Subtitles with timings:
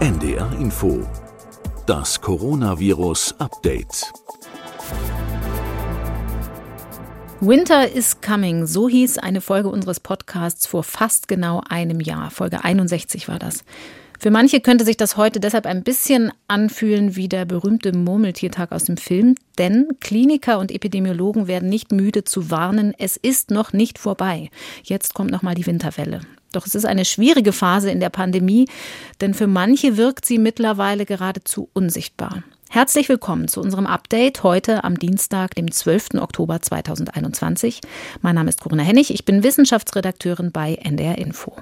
[0.00, 1.06] NDR Info.
[1.84, 4.10] Das Coronavirus Update.
[7.42, 12.30] Winter is Coming, so hieß eine Folge unseres Podcasts vor fast genau einem Jahr.
[12.30, 13.62] Folge 61 war das.
[14.18, 18.84] Für manche könnte sich das heute deshalb ein bisschen anfühlen wie der berühmte Murmeltiertag aus
[18.84, 23.98] dem Film, denn Kliniker und Epidemiologen werden nicht müde zu warnen, es ist noch nicht
[23.98, 24.48] vorbei.
[24.82, 26.22] Jetzt kommt noch mal die Winterwelle.
[26.52, 28.66] Doch es ist eine schwierige Phase in der Pandemie,
[29.20, 32.42] denn für manche wirkt sie mittlerweile geradezu unsichtbar.
[32.68, 36.20] Herzlich willkommen zu unserem Update heute am Dienstag, dem 12.
[36.20, 37.80] Oktober 2021.
[38.22, 41.56] Mein Name ist Corinna Hennig, ich bin Wissenschaftsredakteurin bei NDR Info.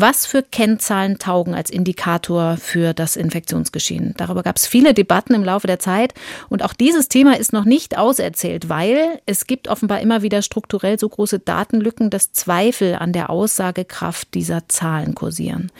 [0.00, 4.14] Was für Kennzahlen taugen als Indikator für das Infektionsgeschehen?
[4.16, 6.14] Darüber gab es viele Debatten im Laufe der Zeit.
[6.48, 11.00] Und auch dieses Thema ist noch nicht auserzählt, weil es gibt offenbar immer wieder strukturell
[11.00, 15.72] so große Datenlücken, dass Zweifel an der Aussagekraft dieser Zahlen kursieren.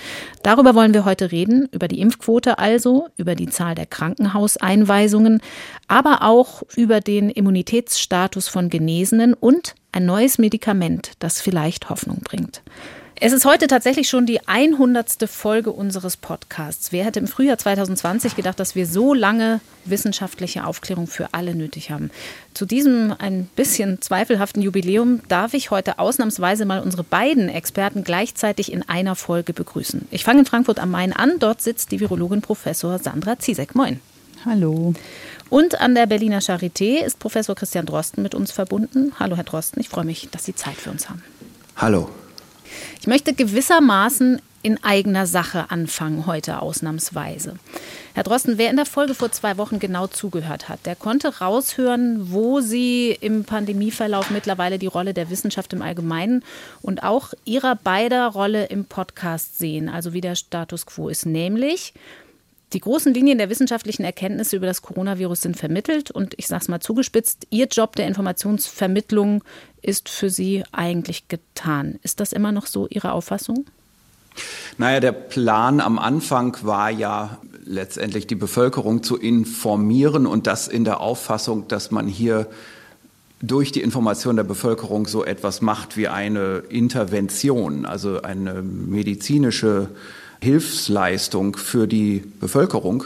[0.42, 5.41] Darüber wollen wir heute reden, über die Impfquote also, über die Zahl der Krankenhauseinweisungen,
[5.86, 12.62] aber auch über den Immunitätsstatus von Genesenen und ein neues Medikament, das vielleicht Hoffnung bringt.
[13.20, 15.28] Es ist heute tatsächlich schon die 100.
[15.28, 16.92] Folge unseres Podcasts.
[16.92, 21.91] Wer hätte im Frühjahr 2020 gedacht, dass wir so lange wissenschaftliche Aufklärung für alle nötig
[21.91, 22.12] haben?
[22.55, 28.72] Zu diesem ein bisschen zweifelhaften Jubiläum darf ich heute ausnahmsweise mal unsere beiden Experten gleichzeitig
[28.72, 30.06] in einer Folge begrüßen.
[30.12, 31.41] Ich fange in Frankfurt am Main an.
[31.41, 33.75] Dort sitzt die Virologin Professor Sandra Ziesek.
[33.75, 33.98] Moin.
[34.44, 34.94] Hallo.
[35.50, 39.12] Und an der Berliner Charité ist Professor Christian Drosten mit uns verbunden.
[39.19, 39.80] Hallo, Herr Drosten.
[39.80, 41.25] Ich freue mich, dass Sie Zeit für uns haben.
[41.77, 42.08] Hallo.
[43.00, 47.56] Ich möchte gewissermaßen in eigener Sache anfangen, heute ausnahmsweise.
[48.14, 52.33] Herr Drosten, wer in der Folge vor zwei Wochen genau zugehört hat, der konnte raushören,
[52.33, 56.42] wo Sie im Pandemieverlauf mittlerweile die Rolle der Wissenschaft im Allgemeinen
[56.83, 61.94] und auch Ihrer beider Rolle im Podcast sehen, also wie der Status quo ist, nämlich
[62.72, 66.69] die großen Linien der wissenschaftlichen Erkenntnisse über das Coronavirus sind vermittelt und ich sage es
[66.69, 69.43] mal zugespitzt, Ihr Job der Informationsvermittlung
[69.81, 71.98] ist für Sie eigentlich getan.
[72.03, 73.65] Ist das immer noch so Ihre Auffassung?
[74.76, 80.84] Naja, der Plan am Anfang war ja letztendlich die Bevölkerung zu informieren und das in
[80.84, 82.48] der Auffassung, dass man hier
[83.41, 89.91] durch die Information der Bevölkerung so etwas macht wie eine Intervention, also eine medizinische
[90.41, 93.04] Hilfsleistung für die Bevölkerung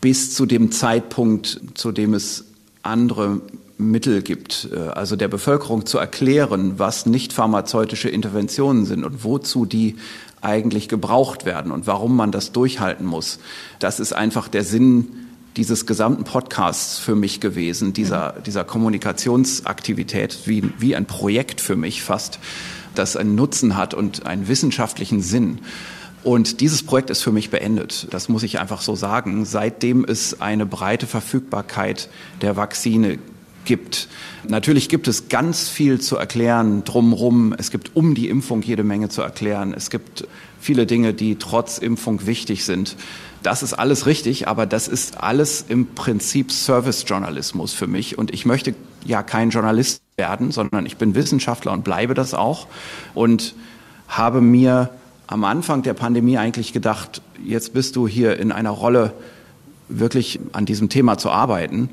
[0.00, 2.44] bis zu dem Zeitpunkt, zu dem es
[2.82, 3.40] andere
[3.78, 9.66] Mittel gibt, äh, also der Bevölkerung zu erklären, was nicht pharmazeutische Interventionen sind und wozu
[9.66, 9.96] die
[10.40, 13.38] eigentlich gebraucht werden und warum man das durchhalten muss.
[13.78, 15.08] Das ist einfach der Sinn
[15.56, 22.02] dieses gesamten Podcasts für mich gewesen, dieser, dieser Kommunikationsaktivität, wie, wie ein Projekt für mich
[22.02, 22.38] fast,
[22.94, 25.60] das einen Nutzen hat und einen wissenschaftlichen Sinn.
[26.24, 28.08] Und dieses Projekt ist für mich beendet.
[28.10, 29.44] Das muss ich einfach so sagen.
[29.44, 32.08] Seitdem es eine breite Verfügbarkeit
[32.40, 33.18] der Vakzine
[33.66, 34.08] gibt.
[34.48, 37.54] Natürlich gibt es ganz viel zu erklären drumherum.
[37.56, 39.74] Es gibt um die Impfung jede Menge zu erklären.
[39.74, 40.26] Es gibt
[40.60, 42.96] viele Dinge, die trotz Impfung wichtig sind.
[43.42, 48.16] Das ist alles richtig, aber das ist alles im Prinzip Service-Journalismus für mich.
[48.16, 48.74] Und ich möchte
[49.04, 52.66] ja kein Journalist werden, sondern ich bin Wissenschaftler und bleibe das auch.
[53.12, 53.54] Und
[54.08, 54.90] habe mir
[55.26, 59.12] am Anfang der Pandemie eigentlich gedacht, jetzt bist du hier in einer Rolle,
[59.88, 61.90] wirklich an diesem Thema zu arbeiten.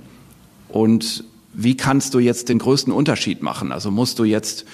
[0.70, 3.72] Und wie kannst du jetzt den größten Unterschied machen?
[3.72, 4.66] Also musst du jetzt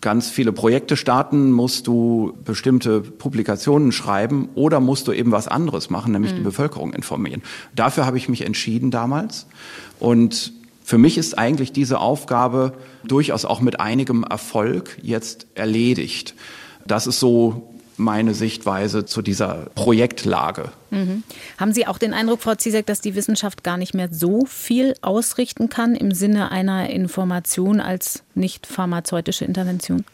[0.00, 5.90] ganz viele Projekte starten, musst du bestimmte Publikationen schreiben oder musst du eben was anderes
[5.90, 6.36] machen, nämlich mhm.
[6.36, 7.42] die Bevölkerung informieren.
[7.74, 9.46] Dafür habe ich mich entschieden damals.
[9.98, 10.52] Und
[10.84, 12.74] für mich ist eigentlich diese Aufgabe
[13.04, 16.34] durchaus auch mit einigem Erfolg jetzt erledigt.
[16.86, 20.72] Das ist so meine Sichtweise zu dieser Projektlage.
[20.90, 21.22] Mhm.
[21.58, 24.94] Haben Sie auch den Eindruck, Frau Ziesek, dass die Wissenschaft gar nicht mehr so viel
[25.02, 30.04] ausrichten kann im Sinne einer Information als nicht pharmazeutische Intervention?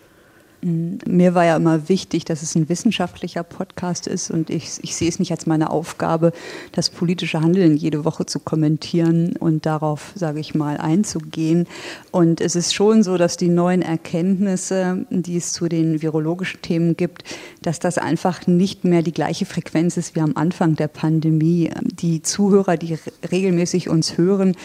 [0.61, 5.09] Mir war ja immer wichtig, dass es ein wissenschaftlicher Podcast ist und ich, ich sehe
[5.09, 6.33] es nicht als meine Aufgabe,
[6.73, 11.69] das politische Handeln jede Woche zu kommentieren und darauf, sage ich mal, einzugehen.
[12.11, 16.97] Und es ist schon so, dass die neuen Erkenntnisse, die es zu den virologischen Themen
[16.97, 17.23] gibt,
[17.63, 21.71] dass das einfach nicht mehr die gleiche Frequenz ist wie am Anfang der Pandemie.
[21.83, 22.99] Die Zuhörer, die
[23.31, 24.57] regelmäßig uns hören,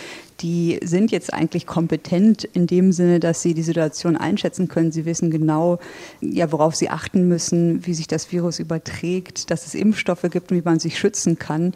[0.42, 4.92] die sind jetzt eigentlich kompetent in dem Sinne, dass sie die Situation einschätzen können.
[4.92, 5.80] Sie wissen genau,
[6.22, 10.58] ja, worauf sie achten müssen, wie sich das Virus überträgt, dass es Impfstoffe gibt und
[10.58, 11.74] wie man sich schützen kann.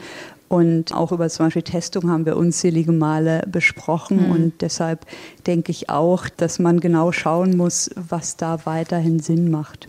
[0.50, 4.28] Und auch über zum Beispiel Testung haben wir unzählige Male besprochen.
[4.28, 4.32] Mhm.
[4.32, 5.06] Und deshalb
[5.46, 9.88] denke ich auch, dass man genau schauen muss, was da weiterhin Sinn macht.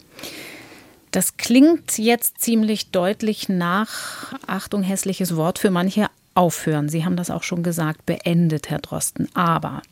[1.11, 6.89] Das klingt jetzt ziemlich deutlich nach, Achtung, hässliches Wort für manche, aufhören.
[6.89, 9.29] Sie haben das auch schon gesagt, beendet, Herr Drosten.
[9.35, 9.83] Aber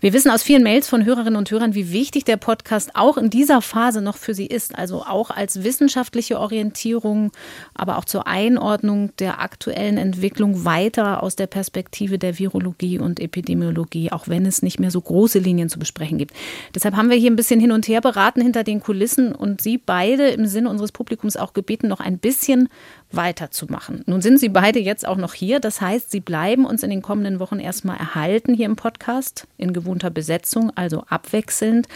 [0.00, 3.30] wir wissen aus vielen Mails von Hörerinnen und Hörern, wie wichtig der Podcast auch in
[3.30, 4.76] dieser Phase noch für Sie ist.
[4.76, 7.32] Also auch als wissenschaftliche Orientierung,
[7.74, 14.12] aber auch zur Einordnung der aktuellen Entwicklung weiter aus der Perspektive der Virologie und Epidemiologie,
[14.12, 16.34] auch wenn es nicht mehr so große Linien zu besprechen gibt.
[16.74, 19.78] Deshalb haben wir hier ein bisschen hin und her beraten hinter den Kulissen und Sie
[19.78, 22.68] beide im Sinne unseres Publikums auch gebeten, noch ein bisschen
[23.12, 24.02] weiterzumachen.
[24.06, 25.60] Nun sind Sie beide jetzt auch noch hier.
[25.60, 29.72] Das heißt, Sie bleiben uns in den kommenden Wochen erstmal erhalten hier im Podcast in
[29.72, 31.86] gewohnter Besetzung, also abwechselnd.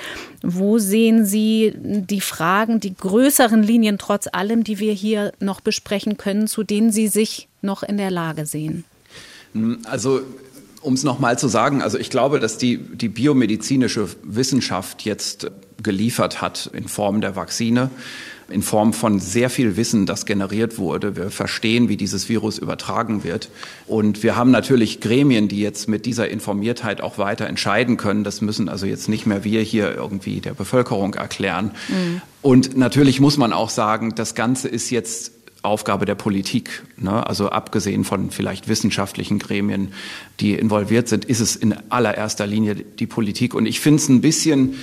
[0.42, 6.16] Wo sehen Sie die Fragen, die größeren Linien trotz allem, die wir hier noch besprechen
[6.16, 8.84] können, zu denen Sie sich noch in der Lage sehen?
[9.84, 10.20] Also
[10.82, 15.50] um es nochmal zu sagen, also ich glaube, dass die, die biomedizinische Wissenschaft jetzt
[15.82, 17.90] geliefert hat in Form der Vakzine
[18.50, 21.16] in Form von sehr viel Wissen, das generiert wurde.
[21.16, 23.50] Wir verstehen, wie dieses Virus übertragen wird.
[23.86, 28.24] Und wir haben natürlich Gremien, die jetzt mit dieser Informiertheit auch weiter entscheiden können.
[28.24, 31.72] Das müssen also jetzt nicht mehr wir hier irgendwie der Bevölkerung erklären.
[31.88, 32.22] Mhm.
[32.42, 35.32] Und natürlich muss man auch sagen, das Ganze ist jetzt
[35.62, 36.82] Aufgabe der Politik.
[36.96, 37.26] Ne?
[37.26, 39.92] Also abgesehen von vielleicht wissenschaftlichen Gremien,
[40.40, 43.54] die involviert sind, ist es in allererster Linie die Politik.
[43.54, 44.76] Und ich finde es ein bisschen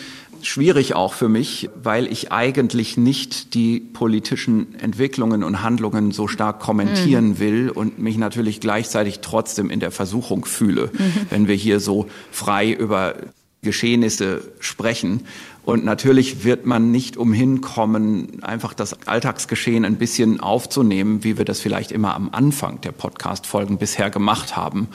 [0.48, 6.60] schwierig auch für mich, weil ich eigentlich nicht die politischen Entwicklungen und Handlungen so stark
[6.60, 7.40] kommentieren mhm.
[7.40, 11.14] will und mich natürlich gleichzeitig trotzdem in der Versuchung fühle, mhm.
[11.30, 13.16] wenn wir hier so frei über
[13.62, 15.26] Geschehnisse sprechen.
[15.66, 21.44] Und natürlich wird man nicht umhin kommen, einfach das Alltagsgeschehen ein bisschen aufzunehmen, wie wir
[21.44, 24.88] das vielleicht immer am Anfang der Podcast-Folgen bisher gemacht haben.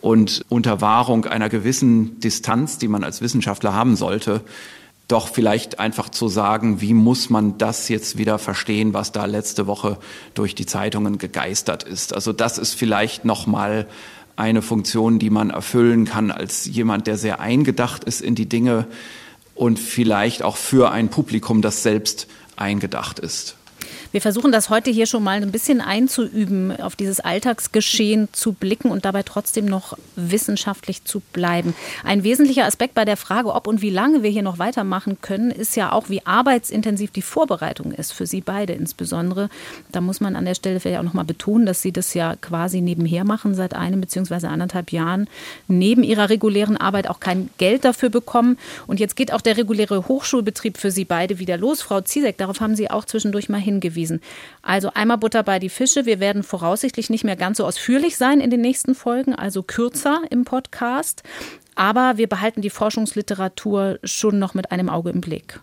[0.00, 4.40] Und unter Wahrung einer gewissen Distanz, die man als Wissenschaftler haben sollte,
[5.08, 9.66] doch vielleicht einfach zu sagen, wie muss man das jetzt wieder verstehen, was da letzte
[9.66, 9.98] Woche
[10.34, 12.14] durch die Zeitungen gegeistert ist.
[12.14, 13.86] Also das ist vielleicht noch mal
[14.36, 18.86] eine Funktion, die man erfüllen kann als jemand, der sehr eingedacht ist in die Dinge
[19.54, 23.56] und vielleicht auch für ein Publikum, das selbst eingedacht ist.
[24.10, 28.90] Wir versuchen das heute hier schon mal ein bisschen einzuüben, auf dieses Alltagsgeschehen zu blicken
[28.90, 31.74] und dabei trotzdem noch wissenschaftlich zu bleiben.
[32.04, 35.50] Ein wesentlicher Aspekt bei der Frage, ob und wie lange wir hier noch weitermachen können,
[35.50, 39.50] ist ja auch, wie arbeitsintensiv die Vorbereitung ist, für Sie beide insbesondere.
[39.92, 42.36] Da muss man an der Stelle vielleicht auch noch mal betonen, dass Sie das ja
[42.36, 44.46] quasi nebenher machen, seit einem bzw.
[44.46, 45.28] anderthalb Jahren,
[45.66, 48.56] neben Ihrer regulären Arbeit auch kein Geld dafür bekommen.
[48.86, 51.82] Und jetzt geht auch der reguläre Hochschulbetrieb für Sie beide wieder los.
[51.82, 54.20] Frau Ziesek, darauf haben Sie auch zwischendurch mal hingewiesen hingewiesen.
[54.62, 56.06] Also einmal Butter bei die Fische.
[56.06, 60.22] Wir werden voraussichtlich nicht mehr ganz so ausführlich sein in den nächsten Folgen, also kürzer
[60.30, 61.22] im Podcast.
[61.74, 65.60] Aber wir behalten die Forschungsliteratur schon noch mit einem Auge im Blick.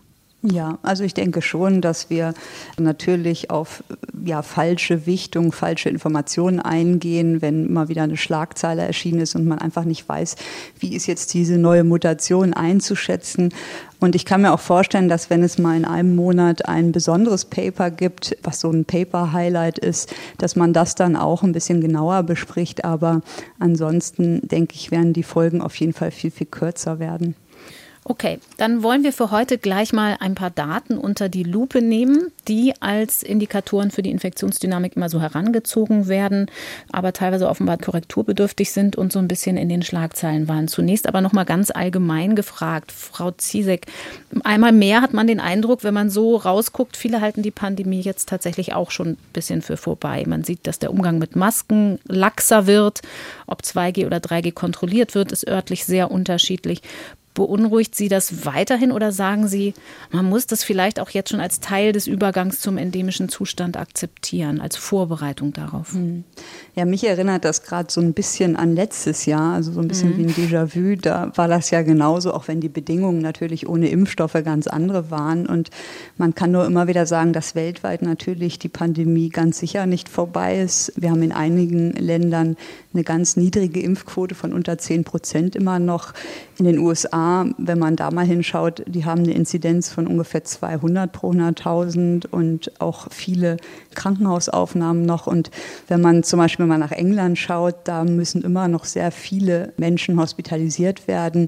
[0.52, 2.32] Ja, also ich denke schon, dass wir
[2.78, 3.82] natürlich auf
[4.24, 9.58] ja, falsche Wichtung, falsche Informationen eingehen, wenn mal wieder eine Schlagzeile erschienen ist und man
[9.58, 10.36] einfach nicht weiß,
[10.78, 13.52] wie ist jetzt diese neue Mutation einzuschätzen.
[13.98, 17.46] Und ich kann mir auch vorstellen, dass wenn es mal in einem Monat ein besonderes
[17.46, 22.22] Paper gibt, was so ein Paper-Highlight ist, dass man das dann auch ein bisschen genauer
[22.22, 22.84] bespricht.
[22.84, 23.20] Aber
[23.58, 27.34] ansonsten denke ich, werden die Folgen auf jeden Fall viel, viel kürzer werden.
[28.08, 32.30] Okay, dann wollen wir für heute gleich mal ein paar Daten unter die Lupe nehmen,
[32.46, 36.48] die als Indikatoren für die Infektionsdynamik immer so herangezogen werden,
[36.92, 40.68] aber teilweise offenbar korrekturbedürftig sind und so ein bisschen in den Schlagzeilen waren.
[40.68, 43.86] Zunächst aber noch mal ganz allgemein gefragt, Frau Ziesek,
[44.44, 48.28] einmal mehr hat man den Eindruck, wenn man so rausguckt, viele halten die Pandemie jetzt
[48.28, 50.22] tatsächlich auch schon ein bisschen für vorbei.
[50.28, 53.02] Man sieht, dass der Umgang mit Masken laxer wird,
[53.48, 56.82] ob 2G oder 3G kontrolliert wird, ist örtlich sehr unterschiedlich.
[57.36, 59.74] Beunruhigt Sie das weiterhin oder sagen Sie,
[60.10, 64.58] man muss das vielleicht auch jetzt schon als Teil des Übergangs zum endemischen Zustand akzeptieren,
[64.58, 65.92] als Vorbereitung darauf?
[65.92, 66.24] Hm.
[66.74, 70.14] Ja, mich erinnert das gerade so ein bisschen an letztes Jahr, also so ein bisschen
[70.14, 70.16] mhm.
[70.16, 70.96] wie ein Déjà-vu.
[70.96, 75.46] Da war das ja genauso, auch wenn die Bedingungen natürlich ohne Impfstoffe ganz andere waren.
[75.46, 75.68] Und
[76.16, 80.58] man kann nur immer wieder sagen, dass weltweit natürlich die Pandemie ganz sicher nicht vorbei
[80.58, 80.90] ist.
[80.96, 82.56] Wir haben in einigen Ländern
[82.94, 86.14] eine ganz niedrige Impfquote von unter 10 Prozent immer noch.
[86.58, 87.25] In den USA,
[87.58, 92.80] wenn man da mal hinschaut, die haben eine Inzidenz von ungefähr 200 pro 100.000 und
[92.80, 93.56] auch viele
[93.94, 95.26] Krankenhausaufnahmen noch.
[95.26, 95.50] Und
[95.88, 100.20] wenn man zum Beispiel mal nach England schaut, da müssen immer noch sehr viele Menschen
[100.20, 101.46] hospitalisiert werden,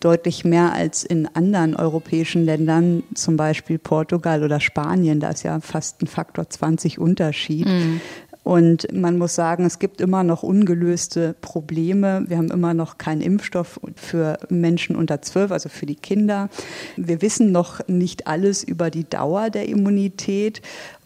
[0.00, 5.20] deutlich mehr als in anderen europäischen Ländern, zum Beispiel Portugal oder Spanien.
[5.20, 7.66] Da ist ja fast ein Faktor 20 Unterschied.
[7.66, 8.00] Mhm.
[8.42, 12.24] Und man muss sagen, es gibt immer noch ungelöste Probleme.
[12.26, 16.48] Wir haben immer noch keinen Impfstoff für Menschen unter zwölf, also für die Kinder.
[16.96, 20.62] Wir wissen noch nicht alles über die Dauer der Immunität.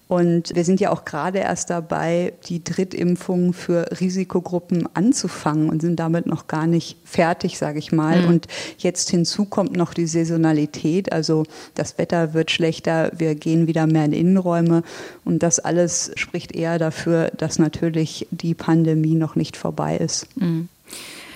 [0.06, 5.96] Und wir sind ja auch gerade erst dabei, die Drittimpfung für Risikogruppen anzufangen und sind
[5.96, 8.22] damit noch gar nicht fertig, sage ich mal.
[8.22, 8.28] Mhm.
[8.28, 8.46] Und
[8.76, 11.10] jetzt hinzu kommt noch die Saisonalität.
[11.10, 11.44] Also
[11.74, 14.82] das Wetter wird schlechter, wir gehen wieder mehr in Innenräume.
[15.24, 20.26] Und das alles spricht eher dafür, dass natürlich die Pandemie noch nicht vorbei ist.
[20.36, 20.68] Mhm.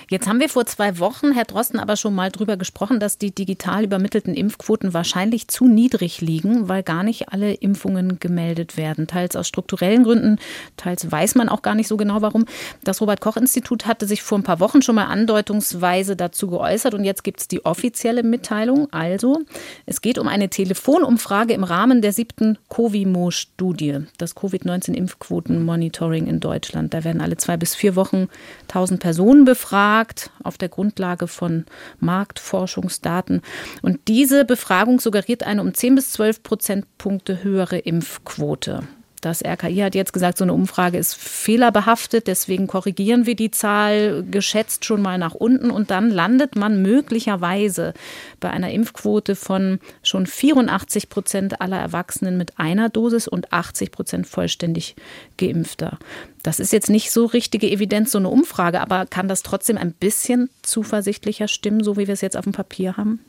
[0.09, 3.29] Jetzt haben wir vor zwei Wochen, Herr Drosten, aber schon mal drüber gesprochen, dass die
[3.29, 9.05] digital übermittelten Impfquoten wahrscheinlich zu niedrig liegen, weil gar nicht alle Impfungen gemeldet werden.
[9.05, 10.39] Teils aus strukturellen Gründen,
[10.77, 12.45] teils weiß man auch gar nicht so genau warum.
[12.83, 17.23] Das Robert-Koch-Institut hatte sich vor ein paar Wochen schon mal andeutungsweise dazu geäußert und jetzt
[17.23, 18.91] gibt es die offizielle Mitteilung.
[18.91, 19.41] Also,
[19.85, 26.95] es geht um eine Telefonumfrage im Rahmen der siebten Covimo-Studie, das Covid-19-Impfquoten-Monitoring in Deutschland.
[26.95, 28.27] Da werden alle zwei bis vier Wochen
[28.69, 31.65] 1000 Personen befragt befragt auf der Grundlage von
[31.99, 33.41] Marktforschungsdaten.
[33.81, 38.83] Und diese Befragung suggeriert eine um 10 bis 12 Prozentpunkte höhere Impfquote.
[39.21, 44.23] Das RKI hat jetzt gesagt, so eine Umfrage ist fehlerbehaftet, deswegen korrigieren wir die Zahl
[44.29, 47.93] geschätzt schon mal nach unten und dann landet man möglicherweise
[48.39, 54.27] bei einer Impfquote von schon 84 Prozent aller Erwachsenen mit einer Dosis und 80 Prozent
[54.27, 54.95] vollständig
[55.37, 55.99] geimpfter.
[56.43, 59.91] Das ist jetzt nicht so richtige Evidenz, so eine Umfrage, aber kann das trotzdem ein
[59.91, 63.19] bisschen zuversichtlicher stimmen, so wie wir es jetzt auf dem Papier haben?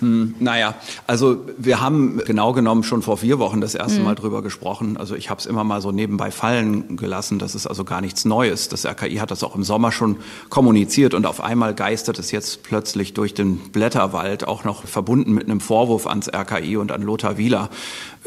[0.00, 0.76] Hm, naja,
[1.08, 4.04] also wir haben genau genommen schon vor vier Wochen das erste mhm.
[4.04, 4.96] Mal drüber gesprochen.
[4.96, 7.38] Also ich habe es immer mal so nebenbei fallen gelassen.
[7.40, 8.68] Das ist also gar nichts Neues.
[8.68, 10.18] Das RKI hat das auch im Sommer schon
[10.50, 15.44] kommuniziert und auf einmal geistert es jetzt plötzlich durch den Blätterwald, auch noch verbunden mit
[15.44, 17.68] einem Vorwurf ans RKI und an Lothar Wieler,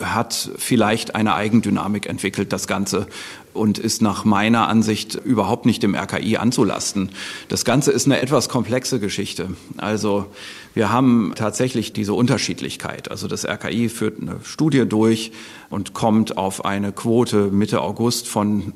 [0.02, 3.08] hat vielleicht eine Eigendynamik entwickelt, das Ganze
[3.54, 7.10] und ist nach meiner Ansicht überhaupt nicht dem RKI anzulasten.
[7.50, 9.50] Das Ganze ist eine etwas komplexe Geschichte.
[9.78, 10.28] Also
[10.74, 13.12] wir haben tatsächlich diese Unterschiedlichkeit.
[13.12, 15.32] Also das RKI führt eine Studie durch
[15.70, 18.74] und kommt auf eine Quote Mitte August von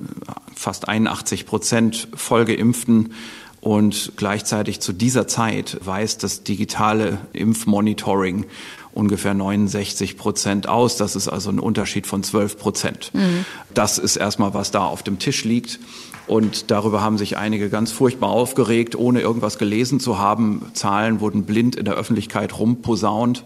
[0.56, 3.14] fast 81 Prozent Vollgeimpften.
[3.62, 8.46] Und gleichzeitig zu dieser Zeit weist das digitale Impfmonitoring
[8.96, 10.98] ungefähr 69 Prozent aus.
[10.98, 13.12] Das ist also ein Unterschied von 12 Prozent.
[13.14, 13.46] Mhm.
[13.74, 15.80] Das ist erstmal, was da auf dem Tisch liegt.
[16.28, 20.72] Und darüber haben sich einige ganz furchtbar aufgeregt, ohne irgendwas gelesen zu haben.
[20.74, 23.44] Zahlen wurden blind in der Öffentlichkeit rumposaunt.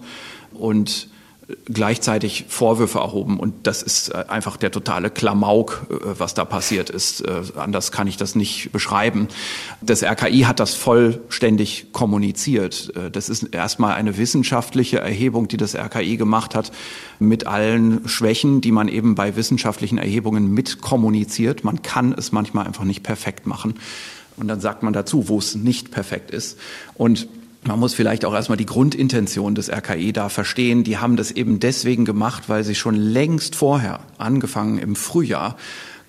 [0.54, 1.09] Und
[1.66, 3.40] gleichzeitig Vorwürfe erhoben.
[3.40, 7.22] Und das ist äh, einfach der totale Klamauk, äh, was da passiert ist.
[7.22, 9.28] Äh, anders kann ich das nicht beschreiben.
[9.82, 12.94] Das RKI hat das vollständig kommuniziert.
[13.12, 16.72] Das ist erstmal eine wissenschaftliche Erhebung, die das RKI gemacht hat,
[17.20, 21.64] mit allen Schwächen, die man eben bei wissenschaftlichen Erhebungen mitkommuniziert.
[21.64, 23.76] Man kann es manchmal einfach nicht perfekt machen.
[24.38, 26.58] Und dann sagt man dazu, wo es nicht perfekt ist.
[26.96, 27.28] Und
[27.64, 30.84] man muss vielleicht auch erstmal die Grundintention des RKI da verstehen.
[30.84, 35.58] Die haben das eben deswegen gemacht, weil sie schon längst vorher, angefangen im Frühjahr,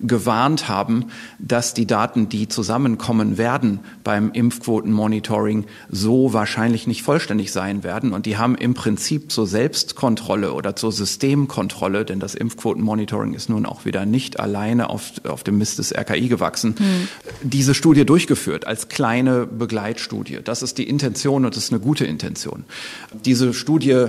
[0.03, 1.05] gewarnt haben,
[1.39, 8.13] dass die Daten, die zusammenkommen werden beim Impfquotenmonitoring, so wahrscheinlich nicht vollständig sein werden.
[8.13, 13.65] Und die haben im Prinzip zur Selbstkontrolle oder zur Systemkontrolle, denn das Impfquotenmonitoring ist nun
[13.65, 17.07] auch wieder nicht alleine auf, auf dem Mist des RKI gewachsen, hm.
[17.41, 20.39] diese Studie durchgeführt als kleine Begleitstudie.
[20.43, 22.63] Das ist die Intention und das ist eine gute Intention.
[23.25, 24.07] Diese Studie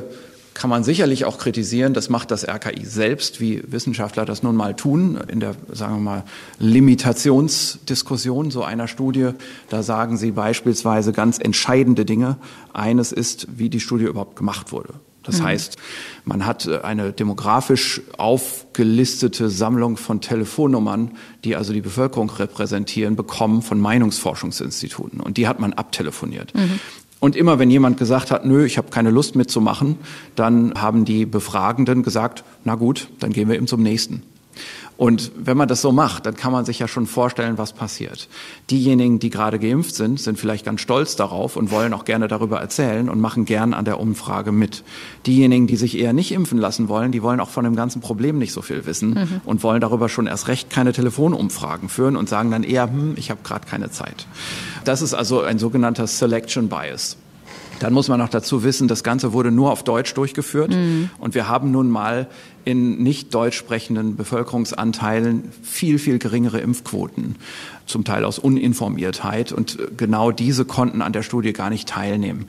[0.55, 1.95] kann man sicherlich auch kritisieren.
[1.95, 6.01] Das macht das RKI selbst, wie Wissenschaftler das nun mal tun, in der, sagen wir
[6.01, 6.25] mal,
[6.59, 9.31] Limitationsdiskussion so einer Studie.
[9.69, 12.37] Da sagen sie beispielsweise ganz entscheidende Dinge.
[12.73, 14.95] Eines ist, wie die Studie überhaupt gemacht wurde.
[15.23, 15.45] Das mhm.
[15.45, 15.77] heißt,
[16.25, 21.13] man hat eine demografisch aufgelistete Sammlung von Telefonnummern,
[21.45, 25.21] die also die Bevölkerung repräsentieren, bekommen von Meinungsforschungsinstituten.
[25.21, 26.55] Und die hat man abtelefoniert.
[26.55, 26.81] Mhm.
[27.23, 29.97] Und immer wenn jemand gesagt hat, nö, ich habe keine Lust mitzumachen,
[30.35, 34.25] dann haben die Befragenden gesagt, na gut, dann gehen wir eben zum nächsten.
[34.97, 38.29] Und wenn man das so macht, dann kann man sich ja schon vorstellen, was passiert.
[38.71, 42.61] Diejenigen, die gerade geimpft sind, sind vielleicht ganz stolz darauf und wollen auch gerne darüber
[42.61, 44.85] erzählen und machen gern an der Umfrage mit.
[45.27, 48.39] Diejenigen, die sich eher nicht impfen lassen wollen, die wollen auch von dem ganzen Problem
[48.39, 49.41] nicht so viel wissen mhm.
[49.45, 53.31] und wollen darüber schon erst recht keine Telefonumfragen führen und sagen dann eher, hm, ich
[53.31, 54.27] habe gerade keine Zeit.
[54.85, 57.17] Das ist also ein sogenannter Selection Bias.
[57.83, 60.71] Dann muss man noch dazu wissen, das Ganze wurde nur auf Deutsch durchgeführt.
[60.71, 61.11] Mhm.
[61.19, 62.29] Und wir haben nun mal
[62.65, 67.35] in nicht deutsch sprechenden Bevölkerungsanteilen viel, viel geringere Impfquoten,
[67.87, 69.51] zum Teil aus Uninformiertheit.
[69.51, 72.47] Und genau diese konnten an der Studie gar nicht teilnehmen.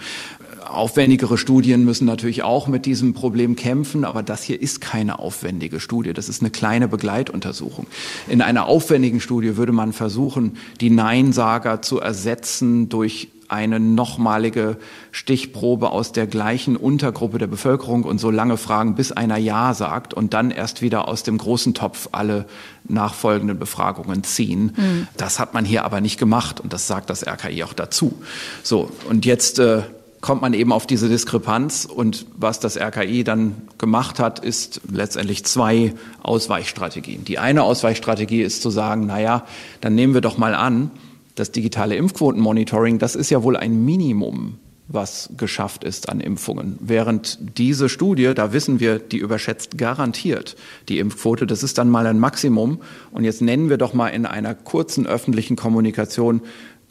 [0.69, 5.79] Aufwendigere Studien müssen natürlich auch mit diesem Problem kämpfen, aber das hier ist keine aufwendige
[5.79, 6.13] Studie.
[6.13, 7.87] Das ist eine kleine Begleituntersuchung.
[8.29, 14.77] In einer aufwendigen Studie würde man versuchen, die Neinsager zu ersetzen durch eine nochmalige
[15.12, 20.13] Stichprobe aus der gleichen Untergruppe der Bevölkerung und so lange fragen, bis einer Ja sagt
[20.13, 22.45] und dann erst wieder aus dem großen Topf alle
[22.85, 24.73] nachfolgenden Befragungen ziehen.
[24.75, 25.07] Mhm.
[25.17, 28.21] Das hat man hier aber nicht gemacht und das sagt das RKI auch dazu.
[28.63, 29.83] So, und jetzt äh,
[30.23, 35.43] kommt man eben auf diese Diskrepanz und was das RKI dann gemacht hat, ist letztendlich
[35.43, 37.25] zwei Ausweichstrategien.
[37.25, 39.45] Die eine Ausweichstrategie ist zu sagen, naja,
[39.81, 40.91] dann nehmen wir doch mal an,
[41.35, 46.77] das digitale Impfquotenmonitoring, das ist ja wohl ein Minimum, was geschafft ist an Impfungen.
[46.79, 50.55] Während diese Studie, da wissen wir, die überschätzt garantiert
[50.89, 51.47] die Impfquote.
[51.47, 52.79] Das ist dann mal ein Maximum.
[53.11, 56.41] Und jetzt nennen wir doch mal in einer kurzen öffentlichen Kommunikation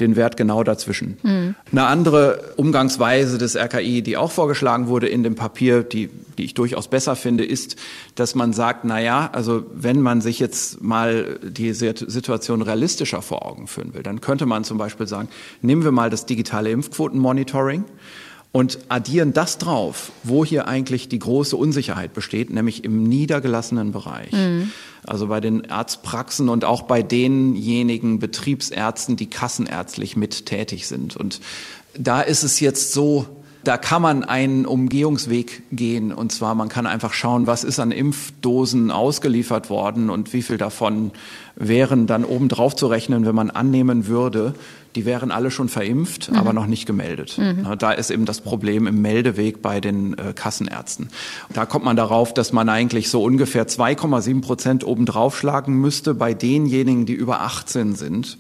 [0.01, 1.19] den Wert genau dazwischen.
[1.23, 1.55] Mhm.
[1.71, 6.09] Eine andere Umgangsweise des RKI, die auch vorgeschlagen wurde in dem Papier, die,
[6.39, 7.77] die ich durchaus besser finde, ist,
[8.15, 13.47] dass man sagt, na ja, also wenn man sich jetzt mal die Situation realistischer vor
[13.47, 15.29] Augen führen will, dann könnte man zum Beispiel sagen,
[15.61, 17.85] nehmen wir mal das digitale Impfquotenmonitoring
[18.53, 24.33] und addieren das drauf, wo hier eigentlich die große Unsicherheit besteht, nämlich im niedergelassenen Bereich.
[24.33, 24.71] Mhm.
[25.05, 31.17] Also bei den Arztpraxen und auch bei denjenigen Betriebsärzten, die kassenärztlich mit tätig sind.
[31.17, 31.41] Und
[31.99, 36.13] da ist es jetzt so, da kann man einen Umgehungsweg gehen.
[36.13, 40.59] Und zwar, man kann einfach schauen, was ist an Impfdosen ausgeliefert worden und wie viel
[40.59, 41.13] davon
[41.55, 44.55] wären dann obendrauf zu rechnen, wenn man annehmen würde,
[44.95, 46.37] die wären alle schon verimpft, mhm.
[46.37, 47.39] aber noch nicht gemeldet.
[47.39, 47.79] Mhm.
[47.79, 51.09] Da ist eben das Problem im Meldeweg bei den äh, Kassenärzten.
[51.53, 56.35] Da kommt man darauf, dass man eigentlich so ungefähr 2,7 Prozent obendrauf schlagen müsste bei
[56.35, 58.39] denjenigen, die über 18 sind.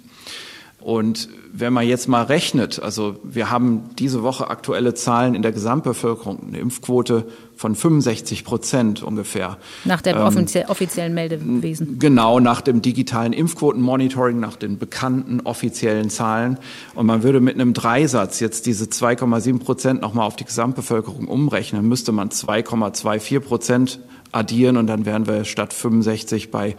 [0.83, 5.53] Und wenn man jetzt mal rechnet, also wir haben diese Woche aktuelle Zahlen in der
[5.53, 9.59] Gesamtbevölkerung, eine Impfquote von 65 Prozent ungefähr.
[9.85, 11.99] Nach dem ähm, offiziellen Meldewesen.
[12.01, 16.59] Genau, nach dem digitalen Impfquotenmonitoring, nach den bekannten offiziellen Zahlen.
[16.95, 21.87] Und man würde mit einem Dreisatz jetzt diese 2,7 Prozent nochmal auf die Gesamtbevölkerung umrechnen,
[21.87, 24.01] müsste man 2,24 Prozent
[24.33, 26.75] addieren und dann wären wir statt 65 bei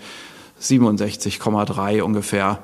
[0.60, 2.60] 67,3 ungefähr.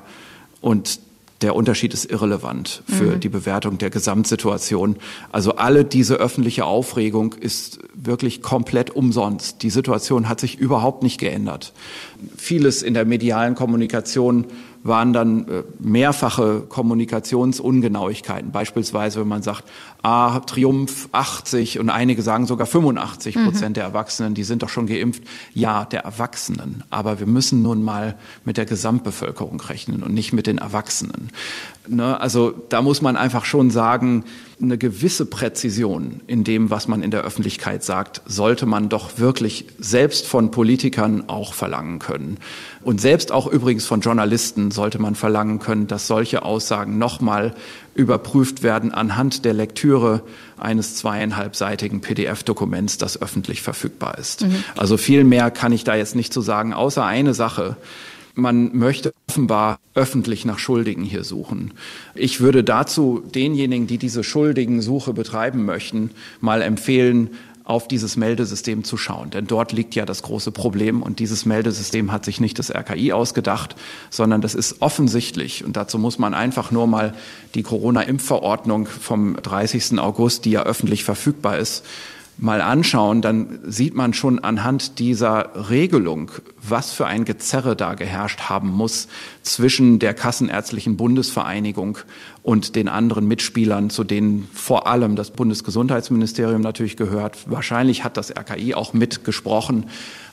[0.60, 1.00] Und
[1.42, 3.20] der Unterschied ist irrelevant für mhm.
[3.20, 4.96] die Bewertung der Gesamtsituation.
[5.32, 9.62] Also alle diese öffentliche Aufregung ist wirklich komplett umsonst.
[9.62, 11.72] Die Situation hat sich überhaupt nicht geändert.
[12.36, 14.46] Vieles in der medialen Kommunikation
[14.82, 18.50] waren dann äh, mehrfache Kommunikationsungenauigkeiten.
[18.50, 19.64] Beispielsweise, wenn man sagt,
[20.02, 23.74] ah, Triumph 80 und einige sagen sogar 85 Prozent mhm.
[23.74, 25.22] der Erwachsenen, die sind doch schon geimpft.
[25.54, 26.84] Ja, der Erwachsenen.
[26.90, 31.30] Aber wir müssen nun mal mit der Gesamtbevölkerung rechnen und nicht mit den Erwachsenen.
[31.88, 32.20] Ne?
[32.20, 34.24] Also da muss man einfach schon sagen,
[34.62, 39.66] eine gewisse Präzision in dem, was man in der Öffentlichkeit sagt, sollte man doch wirklich
[39.78, 42.38] selbst von Politikern auch verlangen können.
[42.82, 47.54] Und selbst auch übrigens von Journalisten sollte man verlangen können, dass solche Aussagen nochmal
[47.94, 50.22] überprüft werden anhand der Lektüre
[50.56, 54.42] eines zweieinhalbseitigen PDF-Dokuments, das öffentlich verfügbar ist.
[54.42, 54.64] Mhm.
[54.76, 57.76] Also viel mehr kann ich da jetzt nicht zu sagen, außer eine Sache.
[58.34, 61.72] Man möchte offenbar öffentlich nach Schuldigen hier suchen.
[62.14, 67.30] Ich würde dazu denjenigen, die diese Schuldigen-Suche betreiben möchten, mal empfehlen,
[67.70, 69.30] auf dieses Meldesystem zu schauen.
[69.30, 73.12] Denn dort liegt ja das große Problem und dieses Meldesystem hat sich nicht das RKI
[73.12, 73.76] ausgedacht,
[74.10, 77.14] sondern das ist offensichtlich und dazu muss man einfach nur mal
[77.54, 80.00] die Corona-Impfverordnung vom 30.
[80.00, 81.84] August, die ja öffentlich verfügbar ist,
[82.40, 86.30] mal anschauen, dann sieht man schon anhand dieser Regelung,
[86.66, 89.08] was für ein Gezerre da geherrscht haben muss
[89.42, 91.98] zwischen der Kassenärztlichen Bundesvereinigung
[92.42, 97.38] und den anderen Mitspielern, zu denen vor allem das Bundesgesundheitsministerium natürlich gehört.
[97.46, 99.90] Wahrscheinlich hat das RKI auch mitgesprochen.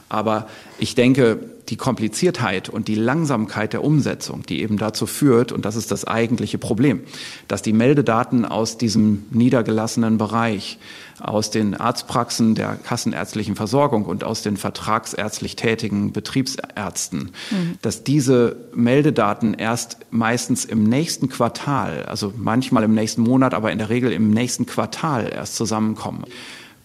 [0.10, 0.48] Aber
[0.80, 5.76] ich denke, die Kompliziertheit und die Langsamkeit der Umsetzung, die eben dazu führt, und das
[5.76, 7.02] ist das eigentliche Problem,
[7.48, 10.80] dass die Meldedaten aus diesem niedergelassenen Bereich,
[11.20, 17.78] aus den Arztpraxen der kassenärztlichen Versorgung und aus den vertragsärztlich tätigen Betriebsärzten, mhm.
[17.82, 23.80] dass diese Meldedaten erst meistens im nächsten Quartal, also manchmal im nächsten Monat, aber in
[23.80, 26.24] der Regel im nächsten Quartal erst zusammenkommen.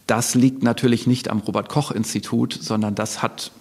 [0.06, 3.52] Das liegt natürlich nicht am Robert Koch Institut, sondern das hat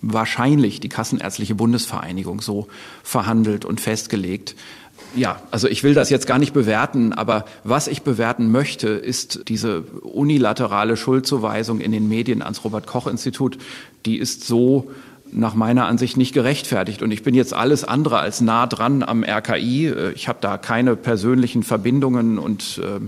[0.00, 2.68] wahrscheinlich die Kassenärztliche Bundesvereinigung so
[3.02, 4.54] verhandelt und festgelegt.
[5.14, 9.48] Ja, also ich will das jetzt gar nicht bewerten, aber was ich bewerten möchte, ist
[9.48, 13.58] diese unilaterale Schuldzuweisung in den Medien ans Robert Koch Institut.
[14.04, 14.90] Die ist so
[15.32, 17.02] nach meiner Ansicht nicht gerechtfertigt.
[17.02, 19.92] Und ich bin jetzt alles andere als nah dran am RKI.
[20.14, 23.00] Ich habe da keine persönlichen Verbindungen und äh,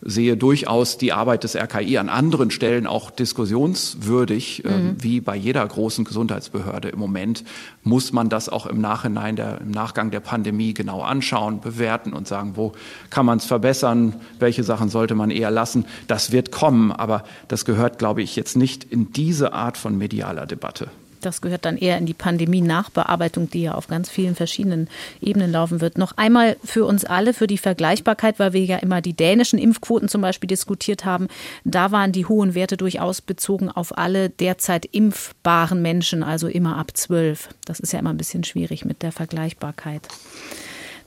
[0.00, 4.96] sehe durchaus die Arbeit des RKI an anderen Stellen auch diskussionswürdig, äh, mhm.
[5.02, 7.44] wie bei jeder großen Gesundheitsbehörde im Moment.
[7.82, 12.28] Muss man das auch im Nachhinein, der, im Nachgang der Pandemie genau anschauen, bewerten und
[12.28, 12.72] sagen, wo
[13.10, 15.84] kann man es verbessern, welche Sachen sollte man eher lassen.
[16.06, 20.46] Das wird kommen, aber das gehört, glaube ich, jetzt nicht in diese Art von medialer
[20.46, 20.88] Debatte.
[21.20, 24.88] Das gehört dann eher in die Pandemie-Nachbearbeitung, die ja auf ganz vielen verschiedenen
[25.20, 25.98] Ebenen laufen wird.
[25.98, 30.08] Noch einmal für uns alle, für die Vergleichbarkeit, weil wir ja immer die dänischen Impfquoten
[30.08, 31.28] zum Beispiel diskutiert haben.
[31.64, 36.96] Da waren die hohen Werte durchaus bezogen auf alle derzeit impfbaren Menschen, also immer ab
[36.96, 37.48] zwölf.
[37.64, 40.08] Das ist ja immer ein bisschen schwierig mit der Vergleichbarkeit.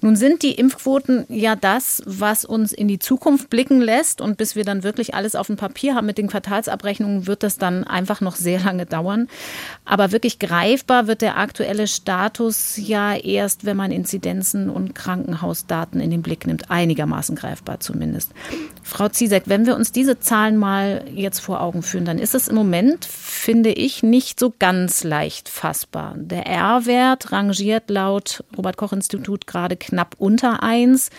[0.04, 4.20] Nun sind die Impfquoten ja das, was uns in die Zukunft blicken lässt.
[4.20, 7.60] Und bis wir dann wirklich alles auf dem Papier haben mit den Quartalsabrechnungen, wird das
[7.60, 9.28] dann einfach noch sehr lange dauern.
[9.86, 16.10] Aber wirklich greifbar wird der aktuelle Status ja erst, wenn man Inzidenzen und Krankenhausdaten in
[16.10, 16.72] den Blick nimmt.
[16.72, 18.32] Einigermaßen greifbar zumindest.
[18.82, 22.48] Frau Ziesek, wenn wir uns diese Zahlen mal jetzt vor Augen führen, dann ist es
[22.48, 26.16] im Moment, finde ich, nicht so ganz leicht fassbar.
[26.18, 31.10] Der R-Wert rangiert laut Robert Koch Institut gerade knapp unter 1.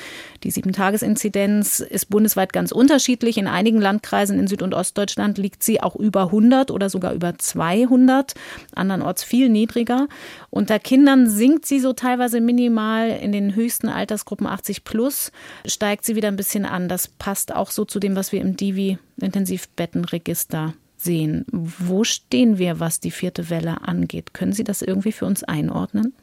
[0.42, 3.38] Die Sieben-Tages-Inzidenz ist bundesweit ganz unterschiedlich.
[3.38, 7.38] In einigen Landkreisen in Süd- und Ostdeutschland liegt sie auch über 100 oder sogar über
[7.38, 8.34] 200,
[8.74, 10.08] andernorts viel niedriger.
[10.50, 13.10] Unter Kindern sinkt sie so teilweise minimal.
[13.10, 15.32] In den höchsten Altersgruppen 80 plus
[15.66, 16.88] steigt sie wieder ein bisschen an.
[16.88, 21.44] Das passt auch so zu dem, was wir im Divi-Intensivbettenregister sehen.
[21.50, 24.34] Wo stehen wir, was die vierte Welle angeht?
[24.34, 26.14] Können Sie das irgendwie für uns einordnen?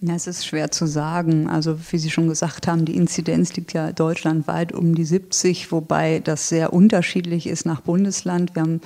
[0.00, 1.48] Ja, es ist schwer zu sagen.
[1.48, 6.20] Also wie Sie schon gesagt haben, die Inzidenz liegt ja deutschlandweit um die 70, wobei
[6.20, 8.54] das sehr unterschiedlich ist nach Bundesland.
[8.54, 8.80] Wir haben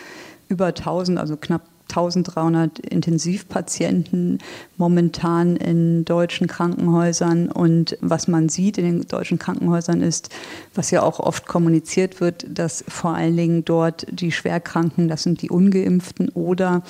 [0.48, 4.38] über 1000, also knapp 1300 Intensivpatienten
[4.76, 7.50] momentan in deutschen Krankenhäusern.
[7.50, 10.30] Und was man sieht in den deutschen Krankenhäusern ist,
[10.74, 15.42] was ja auch oft kommuniziert wird, dass vor allen Dingen dort die Schwerkranken, das sind
[15.42, 16.82] die ungeimpften oder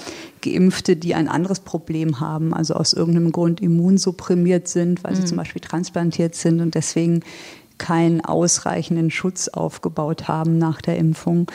[0.43, 5.27] Geimpfte, die ein anderes Problem haben, also aus irgendeinem Grund immunsupprimiert sind, weil sie mhm.
[5.27, 7.23] zum Beispiel transplantiert sind und deswegen
[7.79, 11.47] keinen ausreichenden Schutz aufgebaut haben nach der Impfung.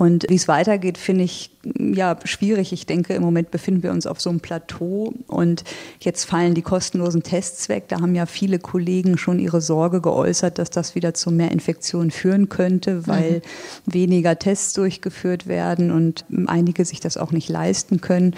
[0.00, 2.72] Und wie es weitergeht, finde ich ja schwierig.
[2.72, 5.62] Ich denke, im Moment befinden wir uns auf so einem Plateau und
[6.00, 7.84] jetzt fallen die kostenlosen Tests weg.
[7.88, 12.10] Da haben ja viele Kollegen schon ihre Sorge geäußert, dass das wieder zu mehr Infektionen
[12.10, 13.42] führen könnte, weil
[13.84, 13.92] mhm.
[13.92, 18.34] weniger Tests durchgeführt werden und einige sich das auch nicht leisten können.